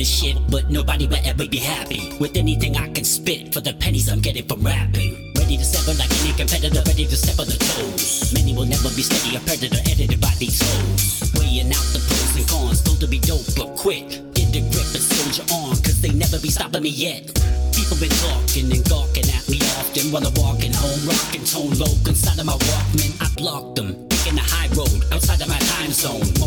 A 0.09 0.11
shit, 0.11 0.37
but 0.51 0.71
nobody 0.71 1.07
will 1.07 1.21
ever 1.25 1.47
be 1.47 1.59
happy 1.59 2.17
with 2.19 2.37
anything 2.37 2.77
I 2.77 2.89
can 2.93 3.05
spit 3.05 3.53
for 3.53 3.61
the 3.61 3.75
pennies 3.75 4.09
I'm 4.09 4.21
getting 4.21 4.47
from 4.47 4.63
rapping. 4.63 5.33
Ready 5.37 5.57
to 5.57 5.65
sever 5.65 5.97
like 5.99 6.11
any 6.23 6.33
competitor, 6.33 6.83
ready 6.87 7.05
to 7.07 7.17
step 7.17 7.39
on 7.39 7.47
the 7.47 7.59
toes. 7.59 8.33
Many 8.33 8.55
will 8.55 8.67
never 8.67 8.89
be 8.97 9.03
steady, 9.03 9.37
a 9.37 9.41
predator 9.41 9.81
edited 9.85 10.21
by 10.21 10.33
these 10.39 10.61
hoes. 10.61 11.33
Weighing 11.37 11.69
out 11.69 11.87
the 11.93 12.01
pros 12.09 12.37
and 12.37 12.49
cons, 12.49 12.83
told 12.83 13.01
to 13.01 13.09
be 13.09 13.19
dope, 13.21 13.45
but 13.57 13.77
quick. 13.77 14.09
Get 14.33 14.49
the 14.53 14.63
grip 14.73 14.89
and 14.97 15.05
soldier 15.05 15.45
on, 15.53 15.77
cause 15.85 16.01
they 16.01 16.13
never 16.13 16.39
be 16.41 16.51
stopping 16.51 16.83
me 16.83 16.91
yet. 16.91 17.29
People 17.77 17.97
been 18.01 18.15
talking 18.25 18.73
and 18.73 18.85
gawking 18.89 19.29
at 19.29 19.45
me 19.49 19.61
often 19.79 20.11
while 20.13 20.25
I'm 20.25 20.35
walking 20.41 20.73
home, 20.73 21.01
rocking 21.05 21.45
tone 21.45 21.77
low 21.77 21.93
inside 22.09 22.39
of 22.39 22.47
my 22.47 22.57
Walkman. 22.57 23.13
I 23.21 23.29
blocked 23.37 23.77
them, 23.77 24.09
taking 24.09 24.37
the 24.41 24.47
high 24.47 24.73
road 24.73 25.05
outside 25.13 25.41
of 25.43 25.49
my 25.49 25.61
time 25.77 25.93
zone. 25.93 26.38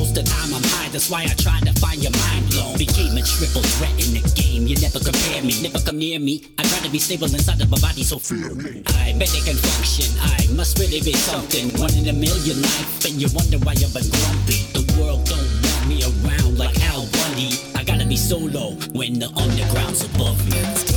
That's 1.01 1.09
why 1.09 1.23
I 1.23 1.33
try 1.33 1.57
to 1.65 1.73
find 1.81 1.97
your 1.97 2.11
mind 2.11 2.45
blown. 2.51 2.77
Became 2.77 3.17
a 3.17 3.25
triple 3.25 3.63
threat 3.63 3.89
in 3.97 4.13
the 4.13 4.21
game. 4.37 4.67
You 4.67 4.77
never 4.77 4.99
compare 4.99 5.41
me, 5.41 5.57
never 5.59 5.79
come 5.79 5.97
near 5.97 6.19
me. 6.19 6.45
I 6.59 6.63
try 6.63 6.77
to 6.85 6.91
be 6.91 6.99
stable 6.99 7.25
inside 7.25 7.59
of 7.59 7.71
my 7.71 7.79
body, 7.79 8.03
so 8.03 8.19
fear 8.19 8.53
me. 8.53 8.83
I 9.01 9.17
bet 9.17 9.33
they 9.33 9.41
can 9.41 9.57
function. 9.57 10.13
I 10.21 10.45
must 10.53 10.77
really 10.77 11.01
be 11.01 11.13
something. 11.13 11.73
One 11.81 11.93
in 11.97 12.05
a 12.05 12.13
million 12.13 12.61
life, 12.61 13.05
and 13.05 13.17
you 13.17 13.29
wonder 13.33 13.57
why 13.65 13.73
I've 13.81 13.89
been 13.97 14.13
grumpy. 14.13 14.61
The 14.77 14.85
world 15.01 15.25
don't 15.25 15.41
want 15.41 15.89
me 15.89 16.05
around 16.05 16.59
like 16.59 16.77
Al 16.93 17.09
Bundy. 17.09 17.57
I 17.73 17.83
gotta 17.83 18.05
be 18.05 18.15
solo 18.15 18.77
when 18.93 19.17
the 19.17 19.33
underground's 19.33 20.05
above 20.05 20.37
me. 20.53 20.90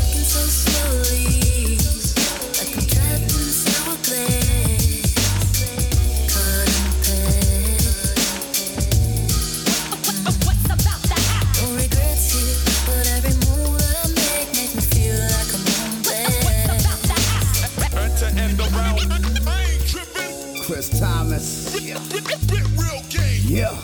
Yeah. 23.64 23.80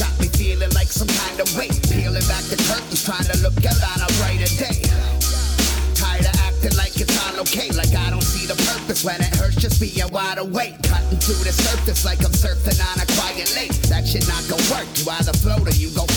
Got 0.00 0.16
me 0.16 0.28
feeling 0.32 0.72
like 0.72 0.88
some 0.88 1.08
kind 1.08 1.36
of 1.40 1.48
weight. 1.60 1.76
Peeling 1.92 2.24
back 2.24 2.44
the 2.48 2.56
curtains, 2.64 3.04
trying 3.04 3.28
to 3.28 3.36
look 3.44 3.56
out 3.68 3.76
on 3.92 4.00
a 4.00 4.08
brighter 4.16 4.48
day. 4.56 4.80
Tired 5.92 6.24
of 6.24 6.36
acting 6.40 6.72
like 6.80 6.96
it's 6.96 7.12
all 7.20 7.36
okay. 7.44 7.68
Like 7.76 7.92
I 7.92 8.08
don't 8.08 8.24
see 8.24 8.48
the 8.48 8.56
purpose 8.56 9.04
when 9.04 9.20
it 9.20 9.32
hurts 9.36 9.60
just 9.60 9.76
being 9.76 10.08
wide 10.08 10.38
awake. 10.38 10.80
Cutting 10.88 11.20
through 11.20 11.44
the 11.44 11.52
surface 11.52 12.04
like 12.08 12.24
I'm 12.24 12.32
surfing 12.32 12.80
on 12.80 12.96
a 12.96 13.06
quiet 13.20 13.52
lake. 13.52 13.76
That 13.92 14.08
shit 14.08 14.24
not 14.24 14.40
gonna 14.48 14.64
work. 14.72 14.88
You 14.96 15.04
either 15.20 15.36
float 15.36 15.68
or 15.68 15.76
you 15.76 15.92
gon' 15.92 16.08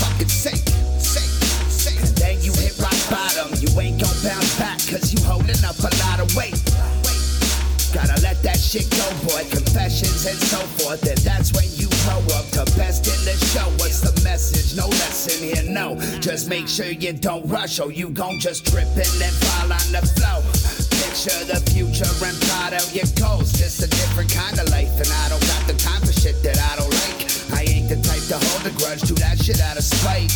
Confessions 9.70 10.26
and 10.26 10.42
so 10.50 10.58
forth. 10.82 11.06
And 11.06 11.18
that's 11.20 11.54
when 11.54 11.70
you 11.78 11.86
grow 12.02 12.18
up. 12.34 12.50
The 12.50 12.66
best 12.74 13.06
in 13.06 13.22
the 13.22 13.38
show. 13.54 13.70
What's 13.78 14.02
the 14.02 14.10
message? 14.26 14.76
No 14.76 14.90
lesson 14.90 15.46
here, 15.46 15.62
no. 15.70 15.94
Just 16.26 16.50
make 16.50 16.68
sure 16.68 16.88
you 16.88 17.14
don't 17.14 17.46
rush, 17.46 17.80
or 17.80 17.92
you 17.92 18.10
gon' 18.10 18.40
just 18.40 18.66
trip 18.66 18.90
and 18.98 19.14
then 19.22 19.30
fall 19.46 19.70
on 19.70 19.86
the 19.94 20.02
floor. 20.18 20.42
Picture 21.06 21.46
the 21.46 21.62
future 21.70 22.10
and 22.26 22.38
plot 22.50 22.74
out 22.74 22.90
your 22.98 23.06
goals. 23.14 23.54
Just 23.54 23.86
a 23.86 23.88
different 23.88 24.34
kind 24.34 24.58
of 24.58 24.66
life, 24.74 24.90
and 24.98 25.12
I 25.22 25.30
don't 25.30 25.46
got 25.46 25.62
the 25.70 25.78
time 25.78 26.02
for 26.02 26.14
shit 26.18 26.42
that 26.42 26.58
I 26.58 26.74
don't 26.82 26.94
like. 27.06 27.30
I 27.54 27.70
ain't 27.70 27.90
the 27.94 28.02
type 28.02 28.26
to 28.34 28.42
hold 28.42 28.66
a 28.66 28.74
grudge, 28.74 29.06
do 29.06 29.14
that 29.22 29.38
shit 29.38 29.62
out 29.62 29.78
of 29.78 29.86
spite. 29.86 30.34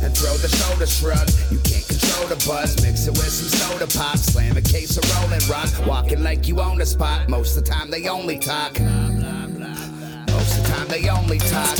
And 0.00 0.16
throw 0.16 0.32
the 0.40 0.48
shoulder 0.48 0.88
shrug. 0.88 1.28
You 1.52 1.60
can't 1.68 1.79
control 2.00 2.28
the 2.28 2.46
buzz, 2.46 2.82
mix 2.82 3.06
it 3.06 3.12
with 3.12 3.30
some 3.30 3.48
soda 3.48 3.86
pop. 3.98 4.16
Slam 4.16 4.56
a 4.56 4.62
case 4.62 4.96
of 4.96 5.04
rolling 5.16 5.40
rock. 5.48 5.68
Walking 5.86 6.22
like 6.22 6.48
you 6.48 6.60
own 6.60 6.78
the 6.78 6.86
spot. 6.86 7.28
Most 7.28 7.56
of 7.56 7.64
the 7.64 7.70
time 7.70 7.90
they 7.90 8.08
only 8.08 8.38
talk. 8.38 8.78
Most 8.80 10.58
of 10.58 10.62
the 10.62 10.68
time 10.68 10.88
they 10.88 11.08
only 11.08 11.38
talk. 11.38 11.78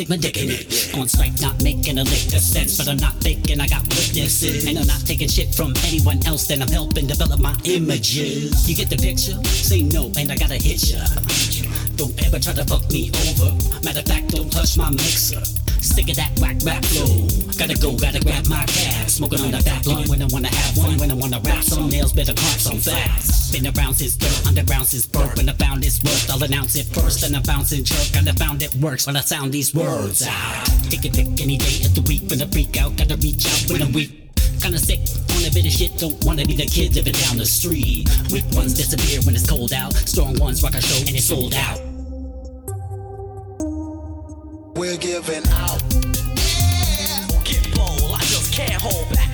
Stick 0.00 0.08
my 0.08 0.16
dick 0.16 0.42
in 0.42 0.48
it. 0.48 0.96
On 0.96 1.06
strike, 1.06 1.38
not 1.42 1.62
making 1.62 1.98
a 1.98 2.04
lick 2.04 2.32
of 2.32 2.40
sense, 2.40 2.78
but 2.78 2.88
I'm 2.88 2.96
not 2.96 3.12
faking, 3.22 3.60
I 3.60 3.66
got 3.66 3.82
witnesses. 3.82 4.66
And 4.66 4.78
I'm 4.78 4.86
not 4.86 5.04
taking 5.04 5.28
shit 5.28 5.54
from 5.54 5.74
anyone 5.84 6.24
else, 6.26 6.46
then 6.46 6.62
I'm 6.62 6.68
helping 6.68 7.06
develop 7.06 7.38
my 7.38 7.54
images. 7.64 8.68
You 8.68 8.74
get 8.74 8.88
the 8.88 8.96
picture? 8.96 9.36
Say 9.44 9.82
no, 9.82 10.10
and 10.16 10.32
I 10.32 10.36
gotta 10.36 10.56
hit 10.56 10.88
ya. 10.88 11.04
Don't 11.96 12.16
ever 12.24 12.38
try 12.38 12.54
to 12.54 12.64
fuck 12.64 12.88
me 12.90 13.10
over. 13.28 13.52
Matter 13.84 14.00
of 14.00 14.06
fact, 14.06 14.28
don't 14.28 14.50
touch 14.50 14.78
my 14.78 14.88
mixer. 14.90 15.69
Sick 15.80 16.08
of 16.10 16.16
that 16.16 16.38
whack 16.40 16.56
rap 16.64 16.84
flow. 16.84 17.26
Gotta 17.56 17.74
go, 17.74 17.96
gotta 17.96 18.20
grab 18.20 18.46
my 18.48 18.64
cab. 18.66 19.08
Smoking 19.08 19.40
on 19.40 19.50
that 19.52 19.64
fat 19.64 19.82
blunt 19.84 20.08
when 20.08 20.22
I 20.22 20.26
wanna 20.30 20.48
have 20.48 20.76
one. 20.76 20.96
When 20.98 21.10
I 21.10 21.14
wanna 21.14 21.40
rap 21.40 21.64
some 21.64 21.88
nails, 21.88 22.12
better 22.12 22.32
crunch 22.32 22.60
some 22.60 22.78
fast. 22.78 23.52
Been 23.52 23.66
around 23.66 23.94
since 23.94 24.16
dirt, 24.16 24.46
underground 24.46 24.86
since 24.86 25.06
birth. 25.06 25.36
When 25.36 25.48
I 25.48 25.52
found 25.54 25.82
this 25.82 26.02
worth, 26.02 26.30
I'll 26.30 26.42
announce 26.42 26.76
it 26.76 26.86
first. 26.86 27.22
Then 27.22 27.34
I 27.34 27.40
bounce 27.40 27.72
and 27.72 27.84
jerk, 27.84 28.16
and 28.16 28.28
I 28.28 28.32
found 28.32 28.62
it 28.62 28.74
works 28.76 29.06
when 29.06 29.16
I 29.16 29.20
sound 29.20 29.52
these 29.52 29.74
words 29.74 30.22
out. 30.26 30.66
Take 30.90 31.04
a 31.04 31.10
pick 31.10 31.40
any 31.40 31.56
day 31.56 31.84
of 31.84 31.94
the 31.94 32.02
week 32.08 32.28
when 32.30 32.40
I 32.40 32.46
freak 32.46 32.80
out. 32.80 32.96
Gotta 32.96 33.16
reach 33.16 33.46
out 33.46 33.70
when 33.70 33.82
I'm 33.82 33.92
weak. 33.92 34.16
Kinda 34.60 34.78
sick 34.78 35.00
on 35.36 35.44
a 35.46 35.50
bit 35.50 35.64
of 35.64 35.72
shit, 35.72 35.96
don't 35.96 36.22
wanna 36.24 36.44
be 36.44 36.54
the 36.54 36.66
kid 36.66 36.94
living 36.94 37.14
down 37.14 37.38
the 37.38 37.46
street. 37.46 38.08
Weak 38.30 38.44
ones 38.52 38.74
disappear 38.74 39.20
when 39.22 39.34
it's 39.34 39.48
cold 39.48 39.72
out. 39.72 39.94
Strong 39.94 40.38
ones 40.38 40.62
rock 40.62 40.74
a 40.74 40.82
show 40.82 40.98
and 41.06 41.16
it's 41.16 41.24
sold 41.24 41.54
out. 41.54 41.80
We're 44.76 44.96
giving 44.96 45.46
I 48.82 48.88
just 48.88 49.29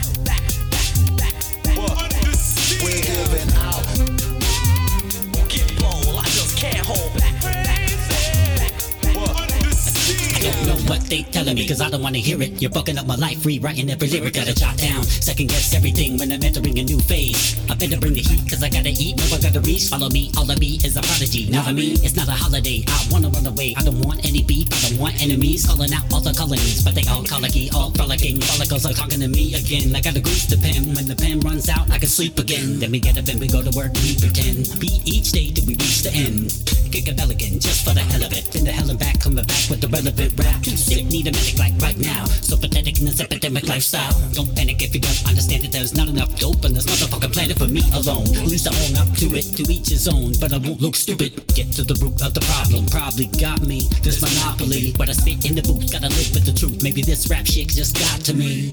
what 10.89 11.01
they 11.09 11.23
telling 11.23 11.55
me, 11.55 11.67
cause 11.67 11.81
I 11.81 11.91
don't 11.91 12.03
wanna 12.03 12.19
hear 12.19 12.41
it. 12.43 12.61
You're 12.63 12.71
fucking 12.71 12.99
up 12.99 13.07
my 13.07 13.17
life, 13.17 13.45
rewriting 13.45 13.91
every 13.91 14.09
lyric, 14.09 14.35
gotta 14.35 14.55
jot 14.55 14.77
down. 14.77 15.03
Second 15.05 15.49
guess 15.49 15.75
everything 15.75 16.19
when 16.19 16.33
I'm 16.33 16.43
entering 16.43 16.79
a 16.79 16.83
new 16.83 16.99
phase. 17.01 17.59
I 17.71 17.75
better 17.75 17.99
bring 17.99 18.15
the 18.15 18.23
heat, 18.23 18.49
cause 18.49 18.63
I 18.63 18.69
gotta 18.69 18.91
eat, 18.91 19.17
no 19.19 19.25
I 19.37 19.41
gotta 19.41 19.61
reach. 19.61 19.89
Follow 19.89 20.09
me, 20.11 20.31
all 20.37 20.51
of 20.51 20.59
me 20.59 20.79
is 20.85 20.97
a 20.97 21.03
prodigy. 21.03 21.51
Now 21.51 21.63
for 21.63 21.73
me, 21.73 21.93
it's 22.03 22.17
not 22.17 22.29
a 22.29 22.33
holiday. 22.33 22.85
I 22.89 23.07
wanna 23.11 23.29
run 23.29 23.47
away, 23.47 23.75
I 23.77 23.83
don't 23.83 24.01
want 24.01 24.25
any 24.25 24.43
beef, 24.43 24.69
I 24.73 24.91
don't 24.91 24.99
want 24.99 25.23
enemies. 25.23 25.67
Calling 25.67 25.93
out 25.93 26.05
all 26.13 26.21
the 26.21 26.33
colonies, 26.33 26.83
but 26.83 26.95
they 26.95 27.05
all 27.11 27.23
colicky, 27.25 27.71
all 27.75 27.91
frolicking. 27.91 28.41
Follicles 28.41 28.87
are 28.87 28.95
talking 28.95 29.21
to 29.21 29.29
me 29.29 29.55
again. 29.55 29.95
I 29.95 30.01
gotta 30.01 30.21
grease 30.21 30.47
the 30.47 30.57
pen, 30.57 30.95
when 30.95 31.07
the 31.07 31.17
pen 31.17 31.41
runs 31.41 31.69
out, 31.69 31.91
I 31.91 31.99
can 31.99 32.09
sleep 32.09 32.39
again. 32.39 32.79
Then 32.79 32.91
we 32.91 33.01
get 33.01 33.19
up 33.19 33.29
and 33.29 33.41
we 33.41 33.49
go 33.49 33.63
to 33.63 33.73
work, 33.77 33.93
we 34.03 34.17
pretend. 34.17 34.69
Beat 34.79 35.03
each 35.05 35.33
day 35.33 35.51
till 35.51 35.67
we 35.67 35.75
reach 35.75 36.03
the 36.03 36.13
end. 36.15 36.86
Kick 36.97 37.13
a 37.13 37.13
bell 37.13 37.31
again, 37.31 37.61
just 37.61 37.85
for 37.85 37.93
the 37.93 38.01
hell 38.01 38.25
of 38.25 38.33
it. 38.33 38.57
In 38.57 38.65
the 38.65 38.73
hell 38.73 38.89
and 38.89 38.99
back, 38.99 39.21
coming 39.21 39.45
back 39.45 39.69
with 39.69 39.85
the 39.85 39.89
relevant 39.93 40.33
rap. 40.41 40.63
Too 40.65 40.81
sick, 40.81 41.05
need 41.05 41.29
a 41.29 41.31
medic 41.31 41.59
like 41.61 41.77
right 41.77 41.99
now. 42.01 42.25
So 42.25 42.57
pathetic 42.57 42.97
in 43.01 43.05
this 43.05 43.21
epidemic 43.21 43.69
lifestyle. 43.69 44.17
Don't 44.33 44.49
panic 44.57 44.81
if 44.81 44.95
you 44.95 45.05
don't 45.05 45.29
understand 45.29 45.65
that 45.65 45.73
there's 45.73 45.93
not 45.93 46.09
enough 46.09 46.33
dope 46.41 46.65
on 46.65 46.73
this 46.73 46.89
motherfucking 46.89 47.35
planet 47.37 47.59
for 47.61 47.69
me 47.69 47.85
alone. 47.93 48.25
At 48.41 48.49
least 48.49 48.65
I 48.65 48.73
own 48.89 48.97
up 48.97 49.13
to 49.21 49.29
it, 49.37 49.45
to 49.61 49.69
each 49.69 49.93
his 49.93 50.09
own. 50.09 50.41
But 50.41 50.57
I 50.57 50.57
won't 50.57 50.81
look 50.81 50.97
stupid. 50.97 51.37
Get 51.53 51.69
to 51.77 51.85
the 51.85 52.01
root 52.01 52.17
of 52.25 52.33
the 52.33 52.41
problem. 52.49 52.89
Probably 52.89 53.29
got 53.29 53.61
me 53.61 53.85
this 54.01 54.25
monopoly. 54.25 54.97
But 54.97 55.11
I 55.11 55.13
spit 55.13 55.45
in 55.45 55.53
the 55.53 55.61
booth, 55.69 55.93
gotta 55.93 56.09
live 56.09 56.33
with 56.33 56.49
the 56.49 56.57
truth. 56.57 56.81
Maybe 56.81 57.05
this 57.05 57.29
rap 57.29 57.45
shit 57.45 57.77
just 57.77 57.93
got 58.01 58.25
to 58.25 58.33
me. 58.33 58.73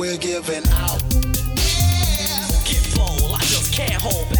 We're 0.00 0.16
giving 0.16 0.64
out. 0.80 1.04
Yeah. 1.12 2.48
Get 2.64 2.80
bold, 2.96 3.36
I 3.36 3.44
just 3.52 3.68
can't 3.76 4.00
hold 4.00 4.33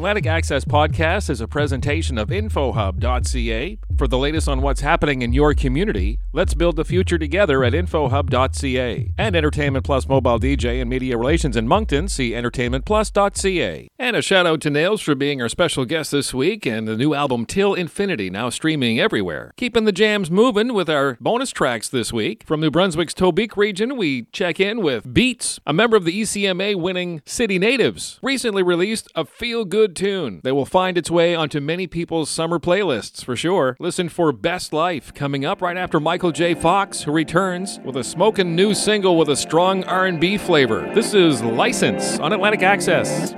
Atlantic 0.00 0.26
Access 0.26 0.64
Podcast 0.64 1.28
is 1.28 1.42
a 1.42 1.46
presentation 1.46 2.16
of 2.16 2.30
InfoHub.ca. 2.30 3.78
For 4.00 4.08
the 4.08 4.16
latest 4.16 4.48
on 4.48 4.62
what's 4.62 4.80
happening 4.80 5.20
in 5.20 5.34
your 5.34 5.52
community, 5.52 6.20
let's 6.32 6.54
build 6.54 6.76
the 6.76 6.86
future 6.86 7.18
together 7.18 7.62
at 7.62 7.74
InfoHub.ca. 7.74 9.12
And 9.18 9.36
Entertainment 9.36 9.84
Plus 9.84 10.08
Mobile 10.08 10.40
DJ 10.40 10.80
and 10.80 10.88
Media 10.88 11.18
Relations 11.18 11.54
in 11.54 11.68
Moncton, 11.68 12.08
see 12.08 12.30
EntertainmentPlus.ca. 12.30 13.88
And 13.98 14.16
a 14.16 14.22
shout 14.22 14.46
out 14.46 14.62
to 14.62 14.70
Nails 14.70 15.02
for 15.02 15.14
being 15.14 15.42
our 15.42 15.50
special 15.50 15.84
guest 15.84 16.12
this 16.12 16.32
week 16.32 16.64
and 16.64 16.88
the 16.88 16.96
new 16.96 17.12
album 17.12 17.44
Till 17.44 17.74
Infinity, 17.74 18.30
now 18.30 18.48
streaming 18.48 18.98
everywhere. 18.98 19.52
Keeping 19.58 19.84
the 19.84 19.92
jams 19.92 20.30
moving 20.30 20.72
with 20.72 20.88
our 20.88 21.18
bonus 21.20 21.50
tracks 21.50 21.86
this 21.90 22.10
week. 22.10 22.44
From 22.46 22.62
New 22.62 22.70
Brunswick's 22.70 23.12
Tobique 23.12 23.58
region, 23.58 23.98
we 23.98 24.22
check 24.32 24.58
in 24.58 24.80
with 24.80 25.12
Beats, 25.12 25.60
a 25.66 25.74
member 25.74 25.98
of 25.98 26.06
the 26.06 26.22
ECMA 26.22 26.74
winning 26.74 27.20
City 27.26 27.58
Natives, 27.58 28.18
recently 28.22 28.62
released 28.62 29.08
a 29.14 29.26
feel 29.26 29.66
good 29.66 29.94
tune 29.94 30.40
that 30.42 30.54
will 30.54 30.64
find 30.64 30.96
its 30.96 31.10
way 31.10 31.34
onto 31.34 31.60
many 31.60 31.86
people's 31.86 32.30
summer 32.30 32.58
playlists 32.58 33.22
for 33.22 33.36
sure. 33.36 33.76
For 33.90 34.30
Best 34.30 34.72
Life 34.72 35.12
coming 35.14 35.44
up 35.44 35.60
right 35.60 35.76
after 35.76 35.98
Michael 35.98 36.30
J. 36.30 36.54
Fox, 36.54 37.02
who 37.02 37.10
returns 37.10 37.80
with 37.84 37.96
a 37.96 38.04
smoking 38.04 38.54
new 38.54 38.72
single 38.72 39.16
with 39.16 39.28
a 39.28 39.36
strong 39.36 39.82
R&B 39.82 40.38
flavor. 40.38 40.88
This 40.94 41.12
is 41.12 41.42
License 41.42 42.20
on 42.20 42.32
Atlantic 42.32 42.62
Access. 42.62 43.34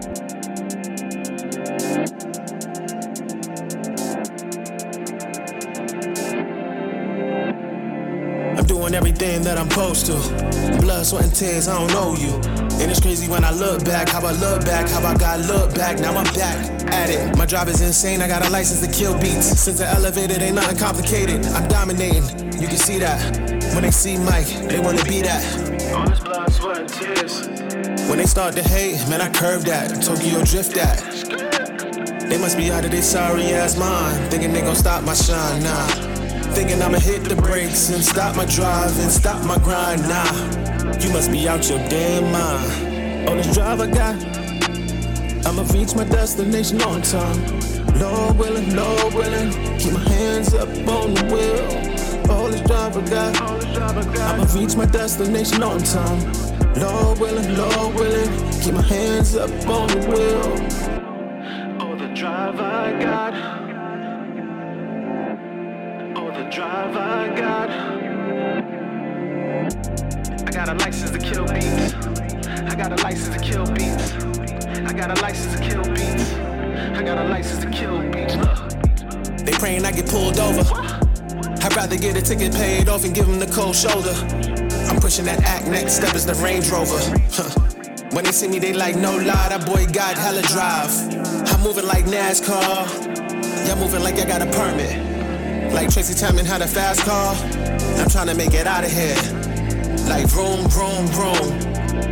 Everything 9.23 9.45
that 9.45 9.59
I'm 9.59 9.71
supposed 9.71 10.07
to. 10.07 10.81
Blood, 10.81 11.07
sweat, 11.07 11.25
and 11.25 11.35
tears, 11.35 11.69
I 11.69 11.79
don't 11.79 11.93
know 11.93 12.17
you. 12.17 12.35
And 12.81 12.91
it's 12.91 13.01
crazy 13.01 13.29
when 13.31 13.45
I 13.45 13.53
look 13.53 13.85
back, 13.85 14.09
how 14.09 14.25
I 14.27 14.33
look 14.33 14.65
back, 14.65 14.89
how 14.89 15.07
I 15.07 15.17
got 15.17 15.41
look 15.41 15.75
back. 15.75 16.01
Now 16.01 16.17
I'm 16.17 16.25
back 16.35 16.59
at 16.93 17.09
it. 17.09 17.37
My 17.37 17.47
drive 17.47 17.69
is 17.69 17.81
insane, 17.81 18.21
I 18.21 18.29
got 18.29 18.45
a 18.45 18.51
license 18.51 18.81
to 18.85 18.91
kill 18.91 19.15
beats. 19.19 19.47
Since 19.61 19.79
the 19.79 19.87
elevated 19.87 20.43
ain't 20.43 20.57
nothing 20.57 20.77
complicated, 20.77 21.47
I'm 21.47 21.69
dominating. 21.69 22.25
You 22.61 22.67
can 22.67 22.77
see 22.77 22.99
that. 22.99 23.21
When 23.75 23.83
they 23.83 23.91
see 23.91 24.17
Mike, 24.19 24.49
they 24.69 24.81
wanna 24.81 25.05
be 25.05 25.23
that. 25.23 25.43
All 25.95 26.09
this 26.09 26.21
blood, 26.21 26.53
sweat, 26.53 26.79
and 26.79 26.89
tears. 26.89 27.47
When 28.09 28.19
they 28.19 28.27
start 28.27 28.55
to 28.57 28.63
hate, 28.63 28.97
man, 29.09 29.21
I 29.21 29.31
curve 29.31 29.65
that. 29.67 30.03
Tokyo 30.03 30.43
drift 30.43 30.75
that. 30.75 30.99
They 32.29 32.39
must 32.39 32.57
be 32.57 32.73
out 32.73 32.85
of 32.85 32.91
their 32.91 33.03
sorry 33.03 33.45
ass 33.55 33.77
mind, 33.77 34.31
thinking 34.31 34.53
they 34.53 34.63
gon' 34.63 34.75
stop 34.75 35.05
my 35.05 35.15
shine, 35.15 35.63
nah. 35.63 36.12
Thinking 36.55 36.83
I'ma 36.83 36.99
hit 36.99 37.25
the 37.25 37.35
brakes 37.35 37.89
and 37.89 38.05
stop 38.05 38.37
my 38.37 38.45
drive 38.45 38.97
and 39.01 39.11
stop 39.11 39.43
my 39.47 39.57
grind, 39.59 40.03
nah. 40.03 40.31
You 41.01 41.11
must 41.11 41.31
be 41.33 41.49
out 41.49 41.69
your 41.69 41.79
damn 41.89 42.31
mind. 42.31 43.29
On 43.29 43.39
this 43.39 43.55
drive 43.55 43.81
I 43.81 43.87
got, 43.87 44.17
I'ma 45.47 45.63
reach 45.73 45.95
my 45.97 46.05
destination 46.05 46.83
on 46.83 47.01
time. 47.01 47.41
Lord 47.99 48.37
willing, 48.37 48.77
Lord 48.77 49.15
willing, 49.15 49.51
keep 49.79 49.95
my 49.95 50.01
hands 50.11 50.53
up 50.53 50.69
on 50.69 51.15
the 51.15 51.25
wheel. 51.33 52.31
All 52.31 52.49
this 52.49 52.61
drive 52.61 52.99
I 52.99 53.01
got, 53.09 53.41
I'ma 53.41 54.47
reach 54.55 54.77
my 54.77 54.85
destination 54.85 55.63
on 55.63 55.81
time. 55.81 56.21
Lord 56.75 57.19
willing, 57.19 57.57
Lord 57.57 57.95
willing, 57.95 58.61
keep 58.61 58.75
my 58.75 58.83
hands 58.83 59.35
up 59.37 59.51
on 59.67 59.89
the 59.89 60.07
wheel. 60.07 60.53
Oh, 61.81 61.97
the 61.97 62.15
drive 62.15 62.61
I 62.61 63.03
got. 63.03 63.72
Drive 66.53 66.95
I 66.95 67.29
got. 67.35 67.71
I 70.47 70.51
got 70.51 70.69
a 70.69 70.75
license 70.75 71.11
to 71.11 71.19
kill 71.19 71.47
beats. 71.47 71.95
I 71.95 72.75
got 72.75 72.93
a 72.93 73.03
license 73.03 73.35
to 73.35 73.43
kill 73.43 73.65
beats. 73.73 74.13
I 74.13 74.93
got 74.93 75.17
a 75.17 75.23
license 75.23 75.55
to 75.55 75.61
kill 75.63 75.83
beats. 75.95 76.35
I 76.35 77.03
got 77.03 77.17
a 77.17 77.25
license 77.29 77.65
to 77.65 77.71
kill 77.71 78.03
beats. 78.11 79.43
They 79.45 79.53
praying 79.53 79.87
I 79.87 79.93
get 79.93 80.07
pulled 80.11 80.39
over. 80.39 80.61
I'd 81.65 81.75
rather 81.75 81.97
get 81.97 82.19
a 82.19 82.23
ticket 82.23 82.53
paid 82.53 82.87
off 82.87 83.07
and 83.07 83.15
give 83.15 83.27
them 83.27 83.39
the 83.39 83.47
cold 83.47 83.75
shoulder. 83.75 84.13
I'm 84.91 85.01
pushing 85.01 85.25
that 85.25 85.43
act, 85.45 85.69
next 85.69 85.95
step 85.95 86.15
is 86.15 86.27
the 86.27 86.35
Range 86.35 86.69
Rover. 86.69 86.99
Huh. 87.31 87.49
When 88.15 88.25
they 88.25 88.33
see 88.33 88.49
me, 88.49 88.59
they 88.59 88.75
like, 88.75 88.97
no 88.97 89.17
lie, 89.17 89.49
that 89.49 89.65
boy 89.65 89.87
got 89.87 90.19
hella 90.19 90.43
drive. 90.43 90.93
I'm 91.49 91.63
moving 91.63 91.87
like 91.87 92.05
NASCAR. 92.05 93.67
Y'all 93.67 93.79
moving 93.79 94.03
like 94.03 94.19
I 94.19 94.27
got 94.27 94.43
a 94.43 94.47
permit. 94.53 95.12
Like 95.73 95.91
Tracy 95.91 96.15
Chapman 96.15 96.45
had 96.45 96.63
a 96.63 96.67
fast 96.67 97.01
car. 97.03 97.35
I'm 97.99 98.09
trying 98.09 98.29
to 98.29 98.35
make 98.35 98.55
it 98.55 98.67
out 98.67 98.85
of 98.85 98.93
here. 98.93 99.17
Like 100.09 100.27
vroom, 100.29 100.69
vroom, 100.69 101.07
vroom. 101.09 101.53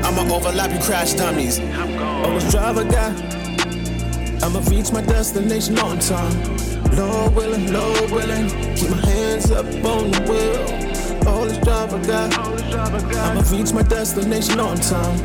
I'ma 0.04 0.34
overlap 0.34 0.72
you 0.72 0.80
crash 0.80 1.14
dummies. 1.14 1.60
Oh, 1.60 2.38
this 2.38 2.50
driver 2.50 2.84
guy. 2.84 3.12
I'ma 4.42 4.60
reach 4.70 4.92
my 4.92 5.02
destination 5.02 5.78
on 5.78 5.98
time. 5.98 6.32
Lord 6.96 7.34
willing, 7.34 7.72
Lord 7.72 8.10
willing, 8.10 8.48
keep 8.74 8.90
my 8.90 9.00
hands 9.06 9.50
up 9.50 9.66
on 9.66 10.10
the 10.10 10.20
wheel. 10.28 11.28
All 11.28 11.44
this 11.44 11.58
drive 11.58 11.94
I 11.94 12.02
got, 12.06 12.38
I'ma 12.38 13.42
reach 13.50 13.72
my 13.72 13.82
destination 13.82 14.58
on 14.58 14.76
time. 14.78 15.18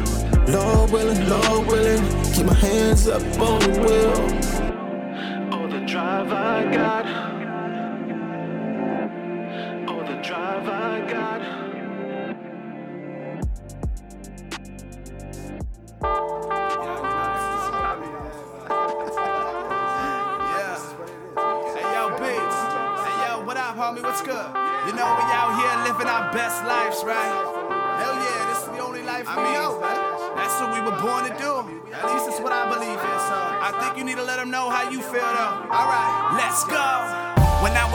Lord 0.47 0.91
willing, 0.91 1.27
Lord 1.27 1.67
willing, 1.67 2.03
keep 2.33 2.45
my 2.45 2.53
hands 2.53 3.07
up 3.07 3.23
on 3.39 3.59
the 3.61 3.79
wheel. 3.81 5.53
All 5.53 5.67
the 5.67 5.79
drive 5.85 6.31
I 6.31 6.71
got. 6.73 7.24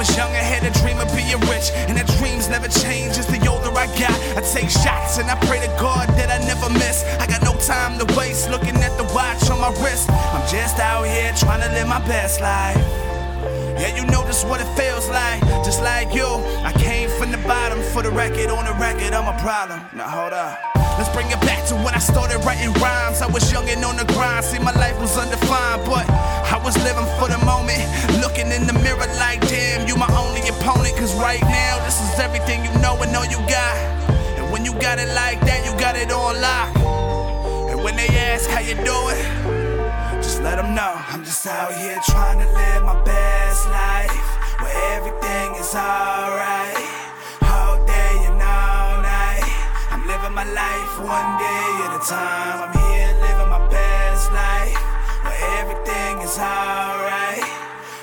Was 0.00 0.16
young, 0.16 0.32
I 0.32 0.40
had 0.40 0.64
a 0.64 0.72
dream 0.80 0.96
of 0.96 1.12
being 1.12 1.36
rich, 1.52 1.68
and 1.76 1.92
the 1.92 2.08
dreams 2.16 2.48
never 2.48 2.68
change 2.68 3.20
as 3.20 3.26
the 3.26 3.36
older 3.44 3.68
I 3.76 3.84
got. 4.00 4.16
I 4.32 4.40
take 4.40 4.70
shots 4.70 5.18
and 5.18 5.28
I 5.28 5.36
pray 5.44 5.60
to 5.60 5.68
God 5.76 6.08
that 6.16 6.32
I 6.32 6.40
never 6.48 6.72
miss. 6.72 7.04
I 7.20 7.26
got 7.26 7.42
no 7.44 7.52
time 7.60 8.00
to 8.00 8.06
waste 8.16 8.48
looking 8.48 8.76
at 8.80 8.96
the 8.96 9.04
watch 9.12 9.50
on 9.52 9.60
my 9.60 9.68
wrist. 9.84 10.08
I'm 10.08 10.40
just 10.48 10.80
out 10.80 11.04
here 11.04 11.32
trying 11.36 11.60
to 11.60 11.68
live 11.76 11.86
my 11.86 12.00
best 12.08 12.40
life. 12.40 12.80
Yeah, 13.76 13.92
you 13.94 14.06
know 14.06 14.24
just 14.24 14.48
what 14.48 14.62
it 14.64 14.70
feels 14.72 15.06
like. 15.10 15.44
Just 15.68 15.82
like 15.82 16.14
you, 16.14 16.28
I 16.64 16.72
came 16.80 17.10
from 17.20 17.30
the 17.30 17.42
bottom. 17.44 17.82
For 17.92 18.02
the 18.02 18.10
record, 18.10 18.48
on 18.48 18.64
the 18.64 18.76
record, 18.80 19.12
I'm 19.12 19.28
a 19.28 19.36
problem. 19.36 19.84
Now 19.92 20.08
hold 20.08 20.32
up. 20.32 20.56
Let's 20.96 21.12
bring 21.12 21.28
it 21.28 21.40
back 21.44 21.66
to 21.68 21.74
when 21.76 21.94
I 21.94 21.98
started 22.00 22.40
writing 22.44 22.72
rhymes. 22.80 23.20
I 23.20 23.26
was 23.26 23.52
young 23.52 23.68
and 23.68 23.84
on 23.84 23.96
the 23.96 24.04
grind. 24.16 24.44
See, 24.46 24.58
my 24.58 24.72
life 24.72 24.98
was 25.00 25.16
undefined, 25.16 25.84
but 25.84 26.08
was 26.62 26.76
living 26.82 27.06
for 27.18 27.28
the 27.28 27.38
moment. 27.44 27.80
Looking 28.20 28.52
in 28.52 28.66
the 28.66 28.72
mirror 28.72 29.08
like, 29.18 29.40
damn, 29.48 29.86
you 29.86 29.96
my 29.96 30.08
only 30.16 30.42
opponent. 30.48 30.96
Cause 30.96 31.14
right 31.16 31.42
now, 31.42 31.82
this 31.84 32.00
is 32.00 32.18
everything 32.18 32.64
you 32.64 32.72
know 32.80 32.96
and 33.02 33.14
all 33.16 33.26
you 33.26 33.38
got. 33.48 33.76
And 34.38 34.50
when 34.52 34.64
you 34.64 34.72
got 34.74 34.98
it 34.98 35.08
like 35.14 35.40
that, 35.40 35.64
you 35.64 35.72
got 35.78 35.96
it 35.96 36.10
on 36.10 36.40
lock. 36.40 36.70
And 37.70 37.82
when 37.82 37.96
they 37.96 38.08
ask 38.08 38.48
how 38.50 38.60
you 38.60 38.74
doing, 38.74 39.20
just 40.20 40.42
let 40.42 40.56
them 40.56 40.74
know. 40.74 40.94
I'm 41.08 41.24
just 41.24 41.46
out 41.46 41.72
here 41.72 41.98
trying 42.06 42.38
to 42.40 42.48
live 42.52 42.82
my 42.84 43.02
best 43.04 43.66
life 43.68 44.12
where 44.60 44.76
everything 44.96 45.54
is 45.56 45.74
alright. 45.74 46.76
All 47.42 47.76
day 47.86 48.14
and 48.28 48.40
all 48.42 49.02
night. 49.02 49.46
I'm 49.90 50.06
living 50.06 50.34
my 50.34 50.44
life 50.44 50.92
one 50.98 51.30
day 51.40 51.66
at 51.86 51.96
a 51.96 52.02
time. 52.06 52.68
I'm 52.68 52.79
everything 55.90 56.22
is 56.22 56.38
alright. 56.38 57.42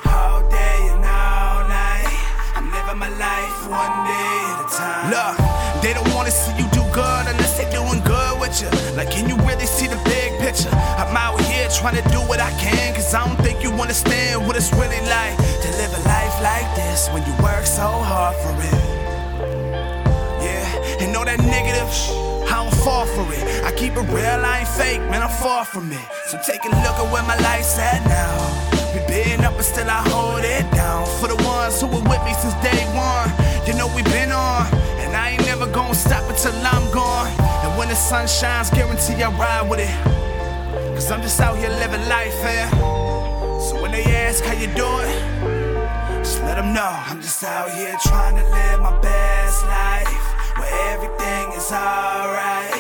All 0.06 0.42
day 0.50 0.80
and 0.92 1.04
all 1.04 1.68
night. 1.68 2.20
I'm 2.56 2.72
living 2.72 2.98
my 2.98 3.10
life 3.10 3.58
one 3.70 3.96
day 4.08 4.36
at 4.52 4.66
a 4.66 4.68
time. 4.76 5.06
Look, 5.12 5.82
they 5.82 5.94
don't 5.94 6.14
wanna 6.14 6.32
see 6.32 6.52
you 6.58 6.68
do 6.72 6.84
good 6.94 7.24
unless 7.28 7.58
they 7.58 7.70
doing 7.72 8.02
good 8.04 8.40
with 8.40 8.62
you. 8.62 8.70
Like, 8.96 9.12
can 9.12 9.30
you 9.30 9.36
really 9.48 9.66
see 9.66 9.88
the 9.88 10.00
big 10.06 10.40
picture? 10.40 10.70
I'm 10.98 11.16
out 11.16 11.40
here 11.42 11.68
trying 11.70 11.96
to 12.02 12.10
do 12.10 12.20
what 12.20 12.40
I 12.40 12.52
can, 12.60 12.94
cause 12.96 13.14
I 13.14 13.26
don't 13.26 13.38
think 13.44 13.64
you 13.64 13.72
understand 13.72 14.46
what 14.46 14.56
it's 14.56 14.72
really 14.74 15.02
like 15.08 15.36
to 15.38 15.70
live 15.80 15.92
a 15.94 16.02
life 16.08 16.36
like 16.42 16.68
this 16.76 17.10
when 17.10 17.24
you 17.26 17.34
work 17.44 17.66
so 17.66 17.88
hard 17.88 18.36
for 18.44 18.54
it. 18.70 18.84
Yeah, 20.44 21.02
and 21.04 21.16
all 21.16 21.26
that 21.26 21.40
negative, 21.40 21.90
sh- 21.94 22.12
I 22.48 22.64
don't 22.64 22.74
fall 22.84 23.06
for 23.06 23.28
it. 23.34 23.44
I 23.64 23.72
keep 23.72 23.94
it 23.94 24.08
real, 24.10 24.40
I 24.46 24.60
ain't 24.60 24.68
fake, 24.68 25.02
man, 25.12 25.22
I'm 25.22 25.30
far 25.30 25.66
from 25.66 25.92
it. 25.92 26.06
So 26.28 26.40
take 26.46 26.64
a 26.64 26.70
look 26.70 26.98
at 26.98 27.12
where 27.12 27.24
my 27.24 27.38
life's 27.40 27.78
at 27.78 28.04
now. 28.08 28.78
We 28.94 29.06
been 29.08 29.44
up, 29.44 29.56
but 29.56 29.64
still 29.64 29.90
I 29.90 30.02
hold 30.10 30.44
it 30.44 30.66
down. 30.72 31.06
For 31.20 31.28
the 31.28 31.36
ones 31.44 31.80
who 31.80 31.88
were 31.88 32.04
with 32.08 32.24
me 32.24 32.34
since 32.34 32.56
day 32.64 32.84
one, 32.96 33.30
you 33.68 33.74
know 33.74 33.88
we 33.94 34.02
been 34.04 34.32
on. 34.32 34.66
And 35.04 35.16
I 35.16 35.32
ain't 35.32 35.46
never 35.46 35.68
gonna 35.68 35.94
stop 35.94 36.24
until 36.30 36.54
I'm 36.54 36.92
gone. 36.92 37.28
And 37.64 37.78
when 37.78 37.90
the 37.90 37.96
sun 37.96 38.28
shines, 38.28 38.70
guarantee 38.70 39.22
I 39.22 39.30
ride 39.38 39.70
with 39.70 39.80
it. 39.80 39.96
Cause 40.96 41.12
I'm 41.12 41.22
just 41.22 41.40
out 41.40 41.58
here 41.58 41.70
living 41.70 42.08
life, 42.08 42.34
man. 42.44 42.72
So 43.62 43.82
when 43.82 43.92
they 43.92 44.04
ask 44.04 44.44
how 44.44 44.54
you 44.54 44.68
doing, 44.74 45.12
just 46.24 46.42
let 46.42 46.56
them 46.56 46.74
know. 46.74 46.94
I'm 47.10 47.22
just 47.22 47.44
out 47.44 47.70
here 47.72 47.96
trying 48.04 48.36
to 48.38 48.44
live 48.50 48.80
my 48.80 49.00
best 49.02 49.64
life 49.66 50.37
everything 50.92 51.52
is 51.54 51.72
alright. 51.72 52.72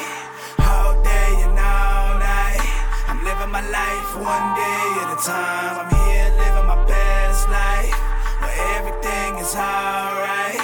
All 0.59 0.93
day 1.03 1.31
and 1.43 1.57
all 1.57 2.19
night. 2.19 2.63
I'm 3.07 3.23
living 3.23 3.51
my 3.51 3.63
life 3.67 4.11
one 4.15 4.47
day 4.55 4.85
at 5.03 5.09
a 5.11 5.19
time. 5.19 5.73
I'm 5.83 5.91
here 6.07 6.29
living 6.37 6.67
my 6.67 6.79
best 6.85 7.49
life 7.49 7.93
where 8.39 8.57
everything 8.77 9.31
is 9.43 9.53
alright. 9.55 10.63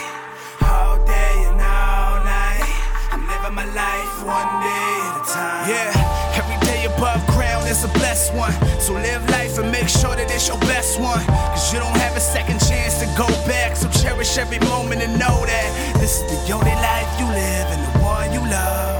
All 0.64 0.98
day 1.06 1.36
and 1.50 1.60
all 1.60 2.24
night. 2.24 2.70
I'm 3.12 3.28
living 3.28 3.56
my 3.56 3.68
life 3.74 4.14
one 4.24 4.52
day 4.64 4.92
at 5.10 5.16
a 5.20 5.24
time. 5.28 5.64
Yeah, 5.68 6.40
every 6.40 6.60
day 6.66 6.86
above 6.86 7.26
ground 7.28 7.68
is 7.68 7.84
a 7.84 7.92
blessed 8.00 8.34
one. 8.34 8.54
So 8.80 8.94
live 8.94 9.28
life 9.30 9.43
and 9.58 9.72
make 9.72 9.88
sure 9.88 10.16
that 10.16 10.32
it's 10.32 10.48
your 10.48 10.60
best 10.60 11.00
one. 11.00 11.24
Cause 11.26 11.74
you 11.74 11.80
don't 11.80 11.98
have 11.98 12.16
a 12.16 12.20
second 12.20 12.60
chance 12.60 13.00
to 13.00 13.06
go 13.18 13.28
back. 13.46 13.76
So 13.76 13.90
cherish 13.90 14.38
every 14.38 14.60
moment 14.60 15.02
and 15.02 15.14
know 15.14 15.46
that 15.46 15.98
this 16.00 16.22
is 16.22 16.48
the 16.48 16.54
only 16.54 16.76
life 16.82 17.10
you 17.20 17.26
live 17.28 17.68
and 17.74 17.82
the 17.84 18.00
one 18.00 18.34
you 18.34 18.40
love. 18.40 18.94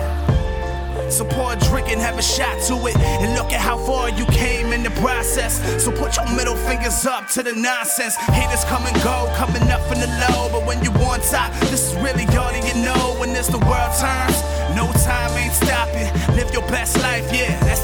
So 1.14 1.26
pour 1.26 1.54
a 1.54 1.56
drink 1.56 1.90
and 1.90 2.02
have 2.02 2.18
a 2.18 2.24
shot 2.24 2.58
to 2.68 2.74
it. 2.88 2.98
And 2.98 3.36
look 3.36 3.54
at 3.54 3.62
how 3.62 3.78
far 3.78 4.10
you 4.10 4.26
came 4.28 4.74
in 4.74 4.82
the 4.82 4.90
process. 5.02 5.62
So 5.84 5.92
put 5.92 6.18
your 6.18 6.26
middle 6.36 6.56
fingers 6.56 7.06
up 7.06 7.28
to 7.38 7.44
the 7.44 7.54
nonsense. 7.54 8.16
Haters 8.16 8.64
come 8.66 8.86
and 8.86 8.96
go, 9.04 9.32
coming 9.38 9.62
up 9.70 9.82
from 9.88 10.00
the 10.00 10.08
low. 10.26 10.50
But 10.52 10.66
when 10.66 10.84
you 10.84 10.90
on 11.06 11.20
top, 11.22 11.54
this 11.70 11.92
is 11.92 11.96
really 11.98 12.26
all 12.34 12.50
that 12.50 12.66
you 12.66 12.82
know. 12.82 13.16
When 13.20 13.32
this 13.34 13.48
the 13.48 13.60
world 13.60 13.94
turns, 14.02 14.42
no 14.74 14.90
time 15.06 15.38
ain't 15.38 15.54
stopping. 15.54 16.10
Live 16.36 16.52
your 16.52 16.66
best 16.74 16.98
life, 17.02 17.30
yeah, 17.32 17.60
that's 17.62 17.83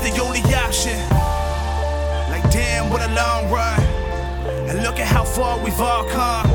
far 5.40 5.64
we've 5.64 5.80
all 5.80 6.04
come. 6.10 6.48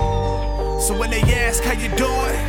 So 0.78 0.92
when 0.98 1.08
they 1.08 1.22
ask 1.44 1.62
how 1.64 1.72
you 1.72 1.88
doing, 1.96 2.40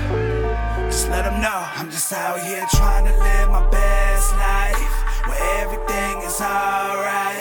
just 0.92 1.08
let 1.08 1.24
them 1.24 1.40
know. 1.40 1.62
I'm 1.80 1.90
just 1.90 2.12
out 2.12 2.40
here 2.42 2.66
trying 2.76 3.06
to 3.10 3.16
live 3.28 3.48
my 3.58 3.64
best 3.72 4.28
life 4.36 4.92
where 5.28 5.44
everything 5.64 6.16
is 6.28 6.40
alright. 6.42 7.40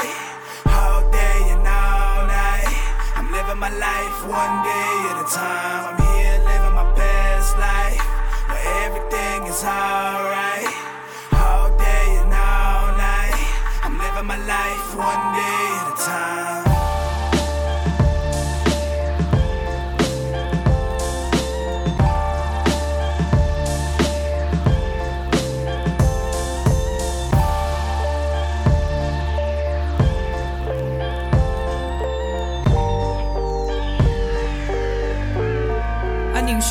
All 0.78 1.02
day 1.10 1.38
and 1.54 1.66
all 1.66 2.22
night. 2.40 2.70
I'm 3.18 3.28
living 3.36 3.58
my 3.66 3.72
life 3.88 4.18
one 4.40 4.54
day 4.70 4.92
at 5.10 5.16
a 5.24 5.28
time. 5.42 5.82
I'm 5.90 5.98
here 6.14 6.38
living 6.50 6.74
my 6.82 6.88
best 6.94 7.50
life 7.58 8.04
where 8.50 8.64
everything 8.86 9.38
is 9.50 9.62
alright. 9.64 10.70
All 11.42 11.68
day 11.88 12.08
and 12.22 12.32
all 12.46 12.86
night. 12.94 13.42
I'm 13.82 13.98
living 13.98 14.26
my 14.34 14.38
life 14.54 14.86
one 14.94 15.24
day 15.42 15.62
at 15.82 15.86
a 15.90 15.96
time. 16.06 16.43